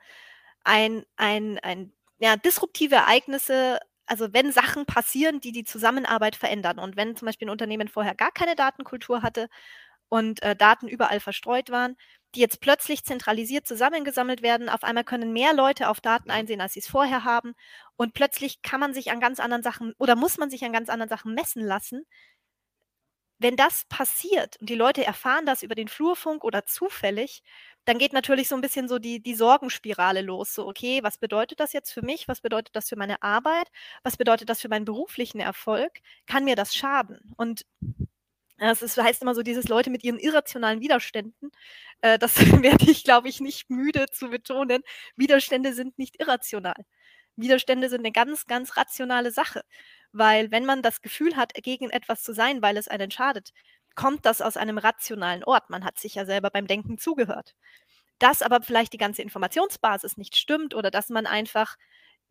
ein, 0.64 1.06
ein, 1.16 1.60
ein 1.60 1.94
ja, 2.20 2.36
disruptive 2.36 2.96
Ereignisse, 2.96 3.80
also 4.06 4.34
wenn 4.34 4.52
Sachen 4.52 4.86
passieren, 4.86 5.40
die 5.40 5.52
die 5.52 5.64
Zusammenarbeit 5.64 6.36
verändern 6.36 6.80
und 6.80 6.96
wenn 6.96 7.16
zum 7.16 7.26
Beispiel 7.26 7.48
ein 7.48 7.52
Unternehmen 7.52 7.88
vorher 7.88 8.16
gar 8.16 8.32
keine 8.32 8.56
Datenkultur 8.56 9.22
hatte 9.22 9.50
und 10.10 10.42
äh, 10.44 10.56
Daten 10.56 10.88
überall 10.88 11.20
verstreut 11.20 11.70
waren, 11.70 11.96
die 12.36 12.40
jetzt 12.42 12.62
plötzlich 12.62 13.04
zentralisiert 13.04 13.68
zusammengesammelt 13.68 14.42
werden. 14.42 14.70
Auf 14.70 14.84
einmal 14.84 15.04
können 15.04 15.34
mehr 15.34 15.54
Leute 15.54 15.90
auf 15.90 16.02
Daten 16.02 16.30
einsehen, 16.30 16.62
als 16.62 16.74
sie 16.74 16.80
es 16.80 16.88
vorher 16.88 17.24
haben. 17.24 17.54
Und 17.96 18.14
plötzlich 18.14 18.62
kann 18.62 18.80
man 18.80 18.94
sich 18.94 19.12
an 19.12 19.20
ganz 19.20 19.40
anderen 19.40 19.64
Sachen 19.64 19.94
oder 19.98 20.16
muss 20.16 20.38
man 20.38 20.50
sich 20.50 20.64
an 20.64 20.74
ganz 20.74 20.90
anderen 20.90 21.10
Sachen 21.10 21.34
messen 21.34 21.64
lassen. 21.64 22.06
Wenn 23.40 23.56
das 23.56 23.86
passiert 23.88 24.58
und 24.60 24.70
die 24.70 24.76
Leute 24.76 25.06
erfahren 25.06 25.46
das 25.46 25.62
über 25.62 25.76
den 25.76 25.88
Flurfunk 25.88 26.44
oder 26.44 26.66
zufällig, 26.66 27.44
dann 27.86 28.00
geht 28.00 28.12
natürlich 28.12 28.48
so 28.48 28.56
ein 28.56 28.62
bisschen 28.62 28.88
so 28.88 28.98
die, 29.00 29.22
die 29.22 29.36
Sorgenspirale 29.36 30.22
los. 30.22 30.54
So, 30.56 30.68
okay, 30.68 31.04
was 31.04 31.20
bedeutet 31.20 31.60
das 31.60 31.72
jetzt 31.72 31.92
für 31.92 32.02
mich? 32.02 32.28
Was 32.28 32.42
bedeutet 32.42 32.76
das 32.76 32.90
für 32.90 32.96
meine 32.96 33.22
Arbeit? 33.22 33.68
Was 34.04 34.18
bedeutet 34.18 34.50
das 34.50 34.60
für 34.60 34.70
meinen 34.70 34.86
beruflichen 34.86 35.40
Erfolg? 35.40 36.00
Kann 36.26 36.46
mir 36.46 36.56
das 36.56 36.76
schaden? 36.76 37.20
Und 37.38 37.66
es 38.58 38.82
ist, 38.82 38.98
heißt 38.98 39.22
immer 39.22 39.36
so, 39.36 39.44
dieses 39.44 39.68
Leute 39.68 39.90
mit 39.90 40.04
ihren 40.04 40.20
irrationalen 40.20 40.82
Widerständen, 40.82 41.52
äh, 42.02 42.18
das 42.20 42.38
werde 42.64 42.90
ich, 42.90 43.04
glaube 43.04 43.30
ich, 43.30 43.40
nicht 43.40 43.70
müde 43.70 44.08
zu 44.12 44.30
betonen. 44.30 44.82
Widerstände 45.16 45.74
sind 45.74 45.98
nicht 46.00 46.20
irrational. 46.20 46.86
Widerstände 47.36 47.90
sind 47.90 48.02
eine 48.02 48.12
ganz, 48.12 48.48
ganz 48.48 48.78
rationale 48.78 49.32
Sache. 49.32 49.62
Weil 50.12 50.52
wenn 50.52 50.66
man 50.66 50.82
das 50.82 51.02
Gefühl 51.02 51.36
hat, 51.36 51.54
gegen 51.56 51.90
etwas 51.92 52.24
zu 52.24 52.34
sein, 52.34 52.62
weil 52.62 52.78
es 52.78 52.88
einen 52.88 53.12
schadet, 53.12 53.52
kommt 53.96 54.26
das 54.26 54.42
aus 54.42 54.58
einem 54.58 54.78
rationalen 54.78 55.44
Ort. 55.44 55.70
Man 55.70 55.84
hat 55.84 56.00
sich 56.00 56.16
ja 56.16 56.26
selber 56.26 56.50
beim 56.50 56.68
Denken 56.68 56.98
zugehört. 56.98 57.56
Dass 58.20 58.42
aber 58.42 58.62
vielleicht 58.62 58.94
die 58.94 58.98
ganze 58.98 59.22
Informationsbasis 59.22 60.18
nicht 60.18 60.38
stimmt 60.38 60.76
oder 60.76 60.92
dass 60.92 61.10
man 61.10 61.28
einfach 61.28 61.76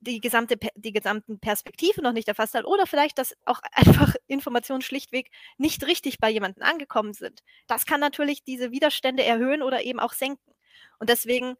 die 0.06 0.20
gesamte 0.20 0.56
die 0.76 0.92
gesamten 0.92 1.38
Perspektiven 1.40 2.02
noch 2.02 2.12
nicht 2.12 2.28
erfasst 2.28 2.54
hat 2.54 2.64
oder 2.64 2.86
vielleicht, 2.86 3.18
dass 3.18 3.36
auch 3.44 3.60
einfach 3.72 4.14
Informationen 4.26 4.82
schlichtweg 4.82 5.30
nicht 5.58 5.84
richtig 5.86 6.18
bei 6.18 6.30
jemandem 6.30 6.62
angekommen 6.62 7.12
sind. 7.12 7.42
Das 7.66 7.86
kann 7.86 8.00
natürlich 8.00 8.44
diese 8.44 8.70
Widerstände 8.70 9.24
erhöhen 9.24 9.62
oder 9.62 9.82
eben 9.82 10.00
auch 10.00 10.12
senken. 10.12 10.52
Und 10.98 11.10
deswegen, 11.10 11.56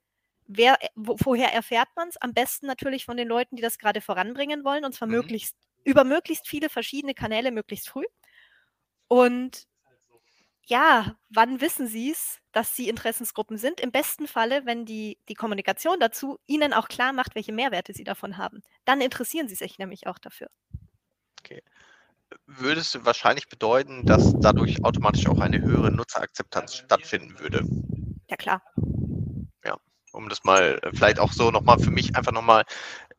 wer, 0.46 0.78
wo, 0.94 1.16
woher 1.20 1.52
erfährt 1.52 1.88
man 1.96 2.08
es? 2.08 2.16
Am 2.18 2.32
besten 2.32 2.66
natürlich 2.66 3.04
von 3.04 3.16
den 3.16 3.28
Leuten, 3.28 3.56
die 3.56 3.62
das 3.62 3.78
gerade 3.78 4.00
voranbringen 4.00 4.64
wollen, 4.64 4.84
und 4.84 4.94
zwar 4.94 5.08
mhm. 5.08 5.14
möglichst 5.14 5.56
über 5.84 6.02
möglichst 6.02 6.48
viele 6.48 6.68
verschiedene 6.68 7.14
Kanäle 7.14 7.52
möglichst 7.52 7.88
früh. 7.88 8.06
Und 9.08 9.68
ja, 10.66 11.16
wann 11.28 11.60
wissen 11.60 11.86
Sie 11.86 12.10
es, 12.10 12.40
dass 12.52 12.74
Sie 12.74 12.88
Interessensgruppen 12.88 13.56
sind? 13.56 13.80
Im 13.80 13.92
besten 13.92 14.26
Falle, 14.26 14.66
wenn 14.66 14.84
die, 14.84 15.18
die 15.28 15.34
Kommunikation 15.34 16.00
dazu 16.00 16.38
Ihnen 16.46 16.72
auch 16.72 16.88
klar 16.88 17.12
macht, 17.12 17.36
welche 17.36 17.52
Mehrwerte 17.52 17.92
Sie 17.92 18.04
davon 18.04 18.36
haben. 18.36 18.62
Dann 18.84 19.00
interessieren 19.00 19.48
Sie 19.48 19.54
sich 19.54 19.78
nämlich 19.78 20.08
auch 20.08 20.18
dafür. 20.18 20.48
Okay. 21.40 21.62
Würde 22.46 22.80
es 22.80 23.04
wahrscheinlich 23.04 23.48
bedeuten, 23.48 24.04
dass 24.04 24.34
dadurch 24.40 24.84
automatisch 24.84 25.28
auch 25.28 25.40
eine 25.40 25.60
höhere 25.60 25.92
Nutzerakzeptanz 25.92 26.74
stattfinden 26.74 27.38
würde? 27.38 27.64
Ja, 28.28 28.36
klar. 28.36 28.62
Ja, 29.64 29.76
um 30.12 30.28
das 30.28 30.42
mal 30.42 30.80
äh, 30.82 30.90
vielleicht 30.92 31.20
auch 31.20 31.32
so 31.32 31.52
nochmal 31.52 31.78
für 31.78 31.92
mich 31.92 32.16
einfach 32.16 32.32
nochmal 32.32 32.64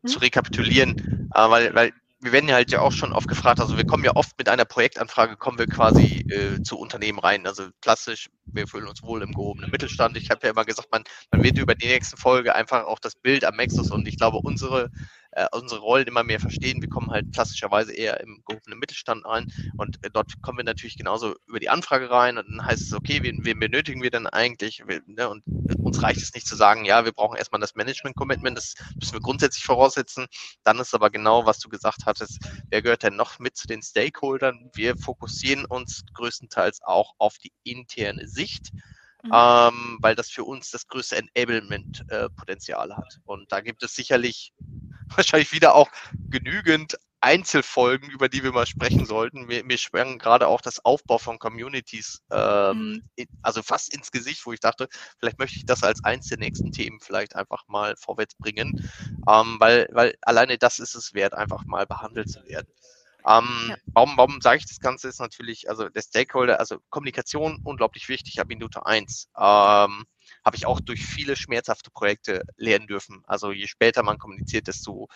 hm? 0.01 0.09
zu 0.09 0.19
rekapitulieren, 0.19 1.29
äh, 1.33 1.49
weil, 1.49 1.73
weil 1.73 1.93
wir 2.19 2.31
werden 2.31 2.50
ja 2.50 2.55
halt 2.55 2.71
ja 2.71 2.81
auch 2.81 2.91
schon 2.91 3.13
oft 3.13 3.27
gefragt, 3.27 3.59
also 3.59 3.77
wir 3.77 3.86
kommen 3.86 4.03
ja 4.03 4.15
oft 4.15 4.38
mit 4.38 4.50
einer 4.50 4.65
Projektanfrage, 4.65 5.38
kommen 5.38 5.59
wir 5.59 5.67
quasi 5.67 6.25
äh, 6.29 6.62
zu 6.63 6.77
Unternehmen 6.79 7.19
rein. 7.19 7.45
Also 7.45 7.69
klassisch, 7.81 8.29
wir 8.53 8.67
fühlen 8.67 8.88
uns 8.88 9.03
wohl 9.03 9.21
im 9.21 9.33
gehobenen 9.33 9.69
Mittelstand. 9.69 10.17
Ich 10.17 10.31
habe 10.31 10.45
ja 10.47 10.51
immer 10.51 10.65
gesagt, 10.65 10.91
man, 10.91 11.03
man 11.31 11.43
wird 11.43 11.57
über 11.59 11.75
die 11.75 11.88
nächste 11.88 12.17
Folge 12.17 12.55
einfach 12.55 12.86
auch 12.86 13.00
das 13.00 13.15
Bild 13.15 13.45
am 13.45 13.55
Maxus 13.55 13.91
und 13.91 14.07
ich 14.07 14.17
glaube, 14.17 14.39
unsere 14.43 14.89
äh, 15.38 15.48
unsere 15.51 15.82
Rollen 15.82 16.08
immer 16.08 16.24
mehr 16.24 16.39
verstehen. 16.39 16.82
Wir 16.82 16.89
kommen 16.89 17.12
halt 17.12 17.32
klassischerweise 17.32 17.94
eher 17.94 18.20
im 18.22 18.41
gehobenen 18.46 18.79
Mittelstand 18.79 19.24
rein 19.25 19.51
und 19.77 20.03
äh, 20.03 20.10
dort 20.12 20.41
kommen 20.41 20.58
wir 20.58 20.65
natürlich 20.65 20.98
genauso 20.98 21.36
über 21.46 21.60
die 21.60 21.70
Anfrage 21.70 22.10
rein 22.10 22.38
und 22.39 22.48
dann 22.50 22.65
heißt 22.65 22.82
es, 22.82 22.94
okay, 22.94 23.20
wen, 23.22 23.46
wen 23.46 23.60
benötigen 23.60 24.01
wir 24.01 24.10
denn 24.10 24.25
eigentlich? 24.25 24.82
Wir, 24.88 25.01
ne, 25.06 25.29
und 25.29 25.44
uns 25.84 26.01
reicht 26.01 26.22
es 26.22 26.34
nicht 26.34 26.48
zu 26.48 26.56
sagen, 26.56 26.86
ja, 26.86 27.06
wir 27.06 27.12
brauchen 27.12 27.38
erstmal 27.38 27.62
das 27.62 27.75
Management-Commitment, 27.75 28.58
das 28.58 28.74
müssen 29.00 29.13
wir 29.13 29.22
grundsätzlich 29.22 29.63
voraussetzen. 29.63 30.25
Dann 30.63 30.79
ist 30.79 30.96
aber 30.96 31.12
genau, 31.12 31.46
was 31.46 31.60
du 31.60 31.70
gesagt 31.70 32.06
hattest, 32.06 32.39
wer 32.70 32.82
gehört 32.82 33.03
denn 33.03 33.15
noch 33.15 33.38
mit 33.38 33.56
zu 33.58 33.67
den 33.67 33.84
Stakeholdern? 33.84 34.72
Wir 34.74 34.98
fokussieren 34.98 35.65
uns 35.65 36.03
größtenteils 36.15 36.82
auch 36.84 37.13
auf 37.20 37.38
die 37.38 37.51
interne 37.63 38.27
Sicht. 38.27 38.72
Mhm. 39.27 39.34
Ähm, 39.34 39.98
weil 40.01 40.15
das 40.15 40.29
für 40.29 40.43
uns 40.43 40.72
das 40.72 40.88
größte 40.88 41.17
Enablement-Potenzial 41.17 42.91
äh, 42.91 42.93
hat. 42.93 43.19
Und 43.25 43.51
da 43.51 43.62
gibt 43.62 43.84
es 43.84 43.96
sicherlich 43.96 44.53
wahrscheinlich 45.15 45.51
wieder 45.51 45.75
auch 45.75 45.89
genügend 46.29 46.98
Einzelfolgen, 47.19 48.10
über 48.10 48.29
die 48.29 48.43
wir 48.43 48.51
mal 48.51 48.67
sprechen 48.67 49.05
sollten. 49.05 49.48
Mir, 49.48 49.63
mir 49.63 49.77
schwang 49.77 50.19
gerade 50.19 50.48
auch 50.48 50.62
das 50.62 50.86
Aufbau 50.86 51.17
von 51.17 51.39
Communities, 51.39 52.22
ähm, 52.31 53.03
mhm. 53.17 53.25
also 53.41 53.63
fast 53.63 53.93
ins 53.93 54.12
Gesicht, 54.12 54.46
wo 54.46 54.53
ich 54.53 54.60
dachte, 54.60 54.88
vielleicht 55.19 55.39
möchte 55.39 55.57
ich 55.57 55.65
das 55.65 55.84
als 55.84 56.03
eins 56.03 56.27
der 56.27 56.38
nächsten 56.38 56.72
Themen 56.72 57.00
vielleicht 57.00 57.36
einfach 57.36 57.67
mal 57.67 57.96
vorwärts 57.98 58.36
bringen, 58.36 58.88
ähm, 59.27 59.55
weil, 59.60 59.89
weil 59.91 60.15
alleine 60.22 60.57
das 60.57 60.79
ist 60.79 60.96
es 60.96 61.13
wert, 61.13 61.34
einfach 61.34 61.65
mal 61.65 61.88
behandelt 61.88 62.29
zu 62.29 62.43
werden. 62.46 62.67
Ähm, 63.27 63.67
ja. 63.69 63.75
Warum, 63.88 64.17
warum 64.17 64.41
sage 64.41 64.60
ich 64.60 64.65
das 64.65 64.79
Ganze? 64.79 65.07
Ist 65.07 65.19
natürlich, 65.19 65.69
also 65.69 65.89
der 65.89 66.01
Stakeholder, 66.01 66.60
also 66.60 66.77
Kommunikation 66.89 67.60
unglaublich 67.63 68.07
wichtig 68.10 68.39
ab 68.39 68.48
Minute 68.48 68.86
eins. 68.86 69.29
Ähm, 69.38 70.05
habe 70.46 70.55
ich 70.55 70.65
auch 70.65 70.79
durch 70.79 71.05
viele 71.05 71.36
schmerzhafte 71.36 71.91
Projekte 71.91 72.43
lernen 72.55 72.88
dürfen. 72.88 73.22
Also 73.27 73.51
je 73.51 73.67
später 73.67 74.03
man 74.03 74.17
kommuniziert, 74.17 74.67
desto 74.67 75.10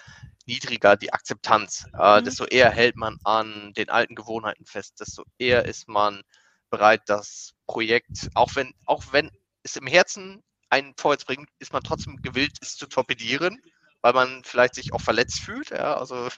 niedriger 0.45 0.97
die 0.97 1.13
Akzeptanz, 1.13 1.85
äh, 1.97 2.19
mhm. 2.19 2.25
desto 2.25 2.45
eher 2.45 2.69
hält 2.69 2.97
man 2.97 3.17
an 3.23 3.71
den 3.73 3.89
alten 3.89 4.15
Gewohnheiten 4.15 4.65
fest, 4.65 4.99
desto 4.99 5.23
eher 5.37 5.65
ist 5.65 5.87
man 5.87 6.21
bereit, 6.69 7.03
das 7.05 7.53
Projekt, 7.65 8.29
auch 8.33 8.55
wenn, 8.55 8.73
auch 8.85 9.03
wenn 9.11 9.31
es 9.63 9.75
im 9.77 9.87
Herzen 9.87 10.43
einen 10.69 10.93
vorwärts 10.97 11.25
bringt, 11.25 11.49
ist 11.59 11.73
man 11.73 11.83
trotzdem 11.83 12.21
gewillt, 12.21 12.57
es 12.61 12.75
zu 12.75 12.87
torpedieren, 12.87 13.61
weil 14.01 14.13
man 14.13 14.43
vielleicht 14.43 14.75
sich 14.75 14.93
auch 14.93 15.01
verletzt 15.01 15.39
fühlt. 15.39 15.69
Ja, 15.69 15.95
also 15.95 16.29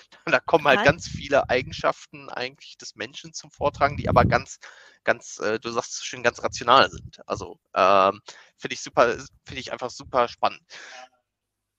da 0.26 0.40
kommen 0.40 0.66
halt 0.66 0.84
ganz 0.84 1.08
viele 1.08 1.48
Eigenschaften 1.48 2.28
eigentlich 2.28 2.78
des 2.78 2.94
Menschen 2.94 3.32
zum 3.32 3.50
Vortragen, 3.50 3.96
die 3.96 4.08
aber 4.08 4.24
ganz 4.24 4.58
ganz, 5.04 5.38
äh, 5.38 5.58
du 5.58 5.70
sagst 5.70 5.94
es 5.94 6.04
schön, 6.04 6.22
ganz 6.22 6.42
rational 6.42 6.90
sind. 6.90 7.20
Also 7.26 7.58
ähm, 7.74 8.20
finde 8.56 8.74
ich 8.74 8.80
super, 8.80 9.16
finde 9.44 9.60
ich 9.60 9.72
einfach 9.72 9.90
super 9.90 10.28
spannend. 10.28 10.62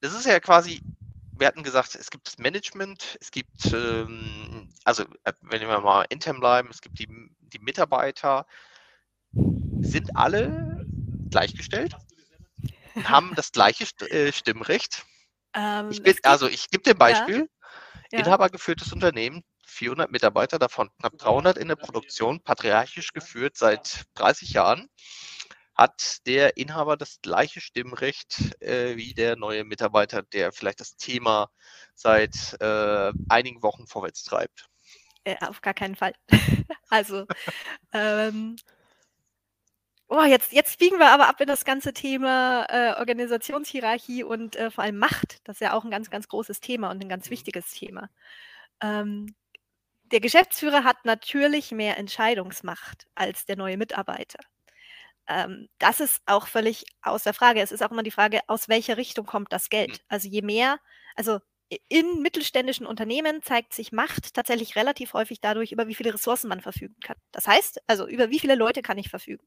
Das 0.01 0.13
ist 0.13 0.25
ja 0.25 0.39
quasi, 0.39 0.81
wir 1.37 1.47
hatten 1.47 1.63
gesagt, 1.63 1.95
es 1.95 2.09
gibt 2.09 2.27
das 2.27 2.37
Management, 2.37 3.17
es 3.21 3.31
gibt, 3.31 3.71
ähm, 3.73 4.69
also 4.83 5.03
äh, 5.23 5.33
wenn 5.41 5.61
wir 5.61 5.79
mal 5.79 6.05
intern 6.09 6.39
bleiben, 6.39 6.69
es 6.69 6.81
gibt 6.81 6.99
die, 6.99 7.07
die 7.39 7.59
Mitarbeiter, 7.59 8.45
sind 9.81 10.15
alle 10.15 10.85
gleichgestellt, 11.29 11.95
haben 13.03 13.33
das 13.35 13.51
gleiche 13.51 13.85
äh, 14.09 14.31
Stimmrecht. 14.31 15.05
Ähm, 15.55 15.89
ich 15.89 16.03
bin, 16.03 16.15
also 16.23 16.47
ich 16.47 16.69
gebe 16.69 16.83
dir 16.83 16.91
ein 16.91 16.97
Beispiel. 16.97 17.37
Ja. 17.37 17.62
Inhabergeführtes 18.19 18.93
Unternehmen, 18.93 19.43
400 19.65 20.11
Mitarbeiter, 20.11 20.59
davon 20.59 20.89
knapp 20.99 21.17
300 21.17 21.57
in 21.57 21.67
der 21.67 21.75
Produktion, 21.75 22.41
patriarchisch 22.41 23.13
geführt 23.13 23.57
seit 23.57 24.05
30 24.15 24.51
Jahren, 24.51 24.89
hat 25.75 26.25
der 26.27 26.57
Inhaber 26.57 26.97
das 26.97 27.19
gleiche 27.21 27.59
Stimmrecht 27.59 28.61
äh, 28.61 28.95
wie 28.95 29.13
der 29.13 29.35
neue 29.35 29.63
Mitarbeiter, 29.63 30.21
der 30.21 30.51
vielleicht 30.51 30.79
das 30.79 30.95
Thema 30.95 31.49
seit 31.95 32.55
äh, 32.59 33.11
einigen 33.29 33.63
Wochen 33.63 33.87
vorwärts 33.87 34.23
treibt. 34.23 34.67
Äh, 35.23 35.35
auf 35.45 35.61
gar 35.61 35.73
keinen 35.73 35.95
Fall. 35.95 36.13
also, 36.89 37.25
ähm, 37.93 38.55
oh, 40.13 40.23
jetzt, 40.23 40.53
jetzt 40.53 40.77
biegen 40.77 40.99
wir 40.99 41.09
aber 41.09 41.27
ab 41.27 41.41
in 41.41 41.47
das 41.47 41.65
ganze 41.65 41.91
Thema 41.91 42.65
äh, 42.69 42.93
Organisationshierarchie 42.99 44.23
und 44.23 44.55
äh, 44.55 44.69
vor 44.69 44.83
allem 44.83 44.97
Macht. 44.99 45.39
Das 45.43 45.57
ist 45.57 45.61
ja 45.61 45.73
auch 45.73 45.83
ein 45.83 45.91
ganz, 45.91 46.11
ganz 46.11 46.27
großes 46.27 46.59
Thema 46.59 46.91
und 46.91 47.01
ein 47.01 47.09
ganz 47.09 47.31
wichtiges 47.31 47.71
Thema. 47.71 48.09
Ähm, 48.79 49.35
der 50.11 50.19
Geschäftsführer 50.19 50.83
hat 50.83 51.03
natürlich 51.05 51.71
mehr 51.71 51.97
Entscheidungsmacht 51.97 53.07
als 53.15 53.45
der 53.45 53.57
neue 53.57 53.77
Mitarbeiter. 53.77 54.39
Ähm, 55.27 55.67
das 55.79 55.99
ist 55.99 56.21
auch 56.27 56.45
völlig 56.45 56.85
außer 57.01 57.33
Frage. 57.33 57.61
Es 57.61 57.71
ist 57.71 57.81
auch 57.81 57.91
immer 57.91 58.03
die 58.03 58.11
Frage, 58.11 58.41
aus 58.47 58.69
welcher 58.69 58.97
Richtung 58.97 59.25
kommt 59.25 59.51
das 59.51 59.69
Geld? 59.69 59.93
Hm. 59.93 59.99
Also 60.09 60.29
je 60.29 60.43
mehr, 60.43 60.77
also 61.15 61.39
in 61.87 62.21
mittelständischen 62.21 62.85
Unternehmen 62.85 63.41
zeigt 63.41 63.73
sich 63.73 63.91
Macht 63.91 64.35
tatsächlich 64.35 64.75
relativ 64.75 65.13
häufig 65.13 65.41
dadurch, 65.41 65.71
über 65.71 65.87
wie 65.87 65.95
viele 65.95 66.13
Ressourcen 66.13 66.49
man 66.49 66.61
verfügen 66.61 66.97
kann. 67.03 67.17
Das 67.31 67.47
heißt, 67.47 67.81
also 67.87 68.07
über 68.07 68.29
wie 68.29 68.39
viele 68.39 68.53
Leute 68.53 68.83
kann 68.83 68.99
ich 68.99 69.09
verfügen 69.09 69.43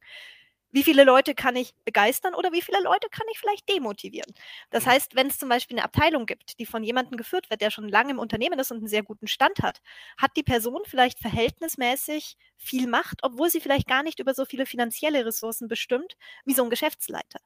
wie 0.73 0.83
viele 0.83 1.05
Leute 1.05 1.35
kann 1.35 1.57
ich 1.57 1.75
begeistern 1.85 2.35
oder 2.35 2.53
wie 2.53 2.63
viele 2.63 2.83
Leute 2.83 3.09
kann 3.11 3.27
ich 3.33 3.39
vielleicht 3.39 3.69
demotivieren. 3.69 4.33
Das 4.71 4.85
mhm. 4.85 4.91
heißt, 4.91 5.15
wenn 5.15 5.29
es 5.29 5.39
zum 5.39 5.49
Beispiel 5.49 5.77
eine 5.77 5.85
Abteilung 5.85 6.27
gibt, 6.27 6.59
die 6.59 6.67
von 6.67 6.83
jemandem 6.83 7.17
geführt 7.17 7.51
wird, 7.51 7.61
der 7.61 7.71
schon 7.71 7.89
lange 7.89 8.11
im 8.11 8.19
Unternehmen 8.19 8.59
ist 8.59 8.71
und 8.71 8.79
einen 8.79 8.89
sehr 8.89 9.03
guten 9.03 9.27
Stand 9.27 9.63
hat, 9.63 9.81
hat 10.19 10.33
die 10.37 10.43
Person 10.43 10.83
vielleicht 10.85 11.19
verhältnismäßig 11.19 12.37
viel 12.57 12.87
Macht, 12.87 13.21
obwohl 13.23 13.51
sie 13.51 13.61
vielleicht 13.61 13.89
gar 13.89 14.03
nicht 14.03 14.19
über 14.19 14.35
so 14.35 14.45
viele 14.45 14.67
finanzielle 14.67 15.25
Ressourcen 15.25 15.69
bestimmt 15.69 16.17
wie 16.45 16.55
so 16.55 16.63
ein 16.63 16.71
Geschäftsleiter. 16.71 17.41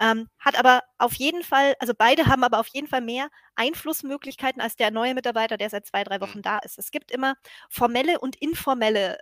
Ähm, 0.00 0.28
hat 0.38 0.56
aber 0.56 0.84
auf 0.98 1.14
jeden 1.14 1.42
Fall, 1.42 1.74
also 1.80 1.92
beide 1.96 2.26
haben 2.26 2.44
aber 2.44 2.60
auf 2.60 2.68
jeden 2.68 2.86
Fall 2.86 3.00
mehr 3.00 3.30
Einflussmöglichkeiten 3.56 4.62
als 4.62 4.76
der 4.76 4.92
neue 4.92 5.14
Mitarbeiter, 5.14 5.56
der 5.56 5.70
seit 5.70 5.86
zwei, 5.86 6.04
drei 6.04 6.20
Wochen 6.20 6.38
mhm. 6.38 6.42
da 6.42 6.58
ist. 6.58 6.78
Es 6.78 6.92
gibt 6.92 7.10
immer 7.10 7.34
formelle 7.68 8.20
und 8.20 8.36
informelle 8.36 9.18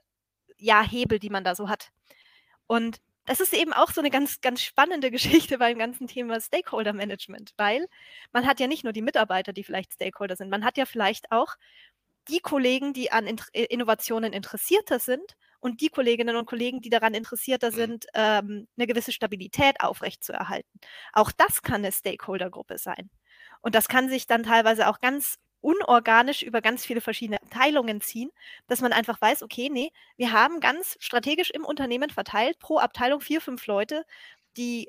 ja, 0.58 0.82
Hebel, 0.82 1.18
die 1.18 1.30
man 1.30 1.44
da 1.44 1.54
so 1.54 1.68
hat. 1.68 1.92
Und 2.66 2.98
das 3.26 3.40
ist 3.40 3.52
eben 3.52 3.72
auch 3.72 3.90
so 3.90 4.00
eine 4.00 4.10
ganz, 4.10 4.40
ganz 4.40 4.62
spannende 4.62 5.10
Geschichte 5.12 5.58
beim 5.58 5.78
ganzen 5.78 6.06
Thema 6.06 6.40
Stakeholder 6.40 6.92
Management, 6.92 7.52
weil 7.56 7.86
man 8.32 8.46
hat 8.46 8.60
ja 8.60 8.66
nicht 8.66 8.84
nur 8.84 8.92
die 8.92 9.02
Mitarbeiter, 9.02 9.52
die 9.52 9.64
vielleicht 9.64 9.92
Stakeholder 9.92 10.36
sind, 10.36 10.50
man 10.50 10.64
hat 10.64 10.78
ja 10.78 10.86
vielleicht 10.86 11.30
auch 11.32 11.56
die 12.28 12.40
Kollegen, 12.40 12.92
die 12.92 13.12
an 13.12 13.26
äh, 13.26 13.64
Innovationen 13.64 14.32
interessierter 14.32 14.98
sind 14.98 15.36
und 15.60 15.80
die 15.80 15.88
Kolleginnen 15.88 16.36
und 16.36 16.46
Kollegen, 16.46 16.80
die 16.80 16.90
daran 16.90 17.14
interessierter 17.14 17.70
mhm. 17.70 17.74
sind, 17.74 18.06
ähm, 18.14 18.68
eine 18.76 18.86
gewisse 18.86 19.12
Stabilität 19.12 19.80
aufrechtzuerhalten. 19.80 20.80
Auch 21.12 21.32
das 21.32 21.62
kann 21.62 21.76
eine 21.76 21.92
Stakeholdergruppe 21.92 22.78
sein. 22.78 23.10
Und 23.60 23.74
das 23.74 23.88
kann 23.88 24.08
sich 24.08 24.26
dann 24.26 24.42
teilweise 24.42 24.88
auch 24.88 25.00
ganz 25.00 25.38
unorganisch 25.66 26.42
über 26.42 26.60
ganz 26.60 26.86
viele 26.86 27.00
verschiedene 27.00 27.42
Abteilungen 27.42 28.00
ziehen, 28.00 28.30
dass 28.68 28.80
man 28.80 28.92
einfach 28.92 29.20
weiß, 29.20 29.42
okay, 29.42 29.68
nee, 29.68 29.90
wir 30.16 30.30
haben 30.30 30.60
ganz 30.60 30.96
strategisch 31.00 31.50
im 31.50 31.64
Unternehmen 31.64 32.10
verteilt, 32.10 32.60
pro 32.60 32.78
Abteilung 32.78 33.20
vier, 33.20 33.40
fünf 33.40 33.66
Leute, 33.66 34.04
die 34.56 34.88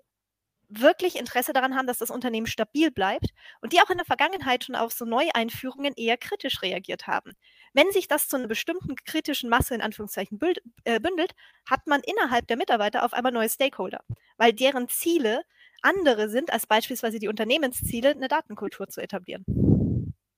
wirklich 0.70 1.16
Interesse 1.18 1.52
daran 1.52 1.76
haben, 1.76 1.88
dass 1.88 1.98
das 1.98 2.12
Unternehmen 2.12 2.46
stabil 2.46 2.92
bleibt 2.92 3.30
und 3.62 3.74
die 3.74 3.82
auch 3.82 3.90
in 3.90 3.98
der 3.98 4.06
Vergangenheit 4.06 4.66
schon 4.66 4.76
auf 4.76 4.92
so 4.92 5.06
Neueinführungen 5.06 5.94
eher 5.96 6.18
kritisch 6.18 6.62
reagiert 6.62 7.08
haben. 7.08 7.32
Wenn 7.74 7.92
sich 7.92 8.08
das 8.08 8.28
zu 8.28 8.36
einer 8.38 8.48
bestimmten 8.48 8.96
kritischen 8.98 9.50
Masse 9.50 9.74
in 9.74 9.82
Anführungszeichen 9.82 10.40
äh, 10.84 11.00
bündelt, 11.00 11.34
hat 11.68 11.88
man 11.88 12.02
innerhalb 12.02 12.46
der 12.48 12.58
Mitarbeiter 12.58 13.04
auf 13.04 13.14
einmal 13.14 13.32
neue 13.32 13.50
Stakeholder, 13.50 14.02
weil 14.38 14.54
deren 14.54 14.90
Ziele 14.90 15.42
andere 15.82 16.30
sind 16.30 16.54
als 16.54 16.68
beispielsweise 16.68 17.18
die 17.18 17.30
Unternehmensziele, 17.30 18.12
eine 18.12 18.28
Datenkultur 18.28 18.90
zu 18.90 19.02
etablieren. 19.02 19.67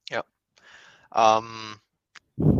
Ja. 0.09 0.23
Ähm, 1.15 1.79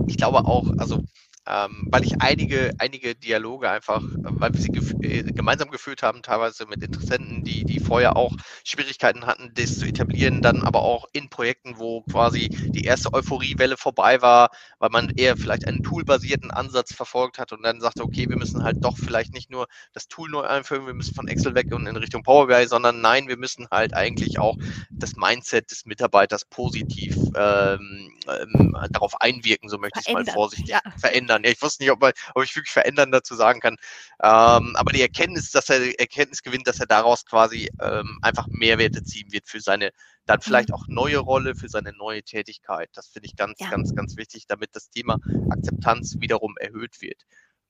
ich 0.08 0.18
glaube 0.18 0.46
auch, 0.46 0.66
also 0.78 1.04
ähm, 1.48 1.88
weil 1.90 2.04
ich 2.04 2.22
einige, 2.22 2.72
einige 2.78 3.16
Dialoge 3.16 3.70
einfach, 3.70 4.04
weil 4.14 4.54
wir 4.54 4.62
sie 4.62 4.70
gef 4.70 4.94
äh, 5.02 5.24
gemeinsam 5.24 5.72
geführt 5.72 6.04
haben, 6.04 6.22
teilweise 6.22 6.68
mit 6.68 6.84
Interessenten, 6.84 7.39
die, 7.44 7.64
die 7.64 7.80
vorher 7.80 8.18
auch 8.18 8.34
Schwierigkeiten 8.64 9.26
hatten, 9.26 9.52
das 9.56 9.80
zu 9.80 9.86
etablieren, 9.86 10.42
dann 10.42 10.64
aber 10.64 10.82
auch 10.84 11.06
in 11.14 11.30
Projekten, 11.30 11.78
wo 11.78 12.02
quasi 12.02 12.50
die 12.50 12.86
erste 12.86 13.14
Euphoriewelle 13.14 13.78
vorbei 13.78 14.22
war, 14.22 14.50
weil 14.80 14.90
man 14.90 15.10
eher 15.10 15.38
vielleicht 15.38 15.68
einen 15.68 15.84
toolbasierten 15.84 16.52
Ansatz 16.52 16.94
verfolgt 16.94 17.38
hat 17.38 17.52
und 17.52 17.64
dann 17.64 17.82
sagte, 17.82 18.04
okay, 18.04 18.30
wir 18.30 18.38
müssen 18.38 18.64
halt 18.64 18.84
doch 18.84 18.98
vielleicht 18.98 19.34
nicht 19.34 19.50
nur 19.50 19.68
das 19.94 20.08
Tool 20.08 20.30
neu 20.30 20.42
einführen, 20.42 20.86
wir 20.86 20.94
müssen 20.94 21.16
von 21.16 21.28
Excel 21.28 21.56
weg 21.56 21.74
und 21.74 21.88
in 21.88 21.96
Richtung 21.96 22.24
Power 22.24 22.48
BI, 22.48 22.68
sondern 22.68 23.02
nein, 23.02 23.28
wir 23.28 23.38
müssen 23.38 23.68
halt 23.72 23.94
eigentlich 23.94 24.40
auch 24.40 24.58
das 24.90 25.16
Mindset 25.16 25.72
des 25.72 25.86
Mitarbeiters 25.86 26.46
positiv 26.46 27.16
ähm, 27.36 28.12
ähm, 28.28 28.78
darauf 28.92 29.20
einwirken, 29.22 29.70
so 29.70 29.78
möchte 29.78 30.00
ich 30.00 30.08
es 30.08 30.14
mal 30.14 30.26
vorsichtig 30.26 30.70
ja. 30.70 30.82
verändern 30.98 31.20
verändern. 31.20 31.44
Ja, 31.44 31.52
ich 31.52 31.62
wusste 31.62 31.84
nicht, 31.84 31.92
ob, 31.92 32.02
man, 32.02 32.14
ob 32.36 32.44
ich 32.44 32.56
wirklich 32.56 32.72
verändern 32.72 33.12
dazu 33.12 33.36
sagen 33.36 33.60
kann. 33.60 33.78
Ähm, 34.22 34.76
aber 34.76 34.92
die 34.92 35.02
Erkenntnis, 35.02 35.52
dass 35.52 35.70
er 35.70 36.00
Erkenntnis 36.00 36.42
gewinnt, 36.42 36.68
dass 36.68 36.80
er 36.80 36.86
daraus 36.86 37.26
quasi 37.30 37.70
ähm, 37.82 38.18
einfach 38.22 38.48
Mehrwerte 38.48 39.04
ziehen 39.04 39.32
wird 39.32 39.48
für 39.48 39.62
seine 39.62 39.92
dann 40.26 40.42
vielleicht 40.42 40.70
mhm. 40.70 40.76
auch 40.76 40.88
neue 40.88 41.18
Rolle, 41.18 41.56
für 41.56 41.70
seine 41.70 41.92
neue 41.94 42.24
Tätigkeit. 42.24 42.90
Das 42.94 43.08
finde 43.08 43.28
ich 43.28 43.36
ganz, 43.36 43.60
ja. 43.60 43.70
ganz, 43.70 43.96
ganz 43.96 44.16
wichtig, 44.16 44.46
damit 44.48 44.70
das 44.74 44.90
Thema 44.90 45.18
Akzeptanz 45.50 46.18
wiederum 46.20 46.56
erhöht 46.58 47.02
wird. 47.02 47.24